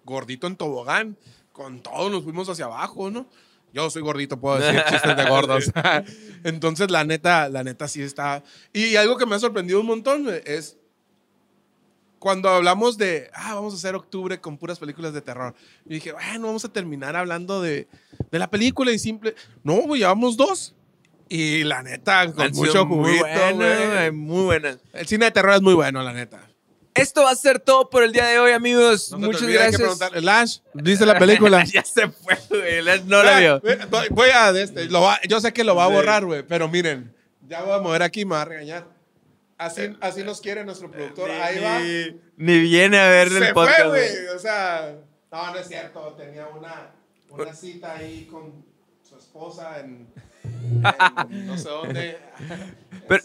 [0.05, 1.17] gordito en tobogán,
[1.51, 3.27] con todos nos fuimos hacia abajo, ¿no?
[3.73, 5.71] Yo soy gordito, puedo decir chistes de gordos.
[6.43, 8.43] Entonces, la neta, la neta sí está.
[8.73, 10.77] Y algo que me ha sorprendido un montón es
[12.19, 15.55] cuando hablamos de, ah, vamos a hacer octubre con puras películas de terror.
[15.85, 17.87] Y dije, bueno, vamos a terminar hablando de,
[18.29, 19.35] de la película y simple.
[19.63, 20.75] No, güey, llevamos dos.
[21.29, 23.87] Y la neta, con mucho muy juguito, güey.
[23.87, 24.79] güey, muy buenas.
[24.91, 26.50] El cine de terror es muy bueno, la neta.
[26.93, 29.11] Esto va a ser todo por el día de hoy, amigos.
[29.11, 30.23] No se Muchas gracias.
[30.23, 31.63] Lash, ¿viste la película?
[31.71, 32.81] ya se fue, güey.
[32.81, 33.61] la- No la vio.
[34.11, 37.13] Voy, a este, lo va- yo sé que lo va a borrar, güey, pero miren,
[37.47, 38.85] ya voy a mover aquí y me va a regañar.
[39.57, 41.29] Así, así nos quiere nuestro productor.
[41.31, 41.79] Ahí va.
[41.79, 43.79] Ni, ni viene a ver el Se podcast.
[43.81, 44.27] fue, güey.
[44.35, 44.95] O sea,
[45.31, 46.15] no, no es cierto.
[46.17, 46.91] Tenía una,
[47.29, 48.65] una cita ahí con
[49.07, 50.07] su esposa en,
[51.29, 52.17] en no sé dónde.
[53.07, 53.23] Pero-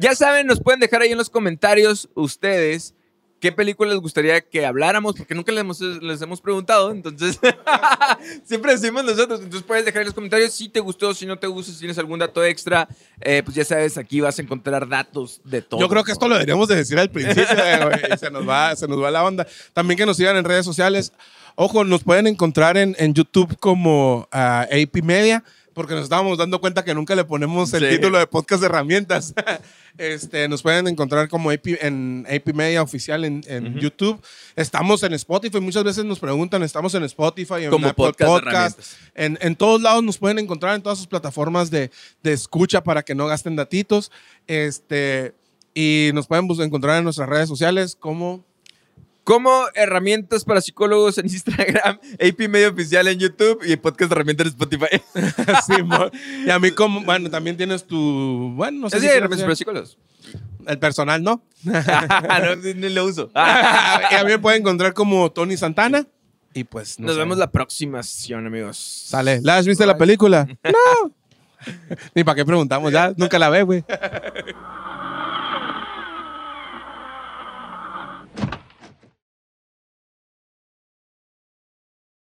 [0.00, 2.94] Ya saben, nos pueden dejar ahí en los comentarios ustedes
[3.38, 7.38] qué película les gustaría que habláramos, porque nunca les hemos, les hemos preguntado, entonces
[8.44, 11.46] siempre decimos nosotros, entonces puedes dejar en los comentarios si te gustó, si no te
[11.46, 12.88] gusta, si tienes algún dato extra,
[13.20, 15.80] eh, pues ya sabes, aquí vas a encontrar datos de todo.
[15.80, 18.88] Yo creo que esto lo deberíamos de decir al principio, eh, se nos va, se
[18.88, 19.46] nos va la onda.
[19.74, 21.12] También que nos sigan en redes sociales.
[21.56, 25.44] Ojo, nos pueden encontrar en, en YouTube como ah, AP Media,
[25.80, 27.96] porque nos estábamos dando cuenta que nunca le ponemos el Sí.
[27.96, 29.32] título de podcast de herramientas.
[29.96, 34.20] este, nos pueden encontrar como AP, en AP Media oficial en, en YouTube.
[34.56, 35.58] Estamos en Spotify.
[35.58, 38.80] Muchas veces nos preguntan, estamos en Spotify, en Como Apple podcast Podcast,
[39.14, 41.90] en, en todos lados nos pueden encontrar en todas sus plataformas de,
[42.22, 44.12] de escucha para que no gasten datitos.
[44.46, 45.32] Este,
[45.72, 48.44] y nos pueden encontrar en nuestras redes sociales como...
[49.24, 54.46] Como herramientas para psicólogos en Instagram, AP Medio Oficial en YouTube y podcast de herramientas
[54.46, 55.02] en Spotify.
[55.66, 56.10] Simón.
[56.46, 57.02] y a mí como...
[57.02, 58.52] Bueno, también tienes tu...
[58.56, 59.98] Bueno, no sé Sí, si sí, herramientas para psicólogos.
[60.66, 61.42] el personal, ¿no?
[61.64, 63.30] no, ni lo uso.
[63.34, 66.06] y a mí me pueden encontrar como Tony Santana.
[66.54, 66.98] Y pues...
[66.98, 67.20] no Nos sé.
[67.20, 68.76] vemos la próxima sesión, amigos.
[68.78, 69.40] Sale.
[69.42, 70.48] ¿La has visto la película?
[70.64, 71.14] No.
[72.14, 73.12] Ni para qué preguntamos, ya.
[73.16, 73.84] Nunca la ve, güey.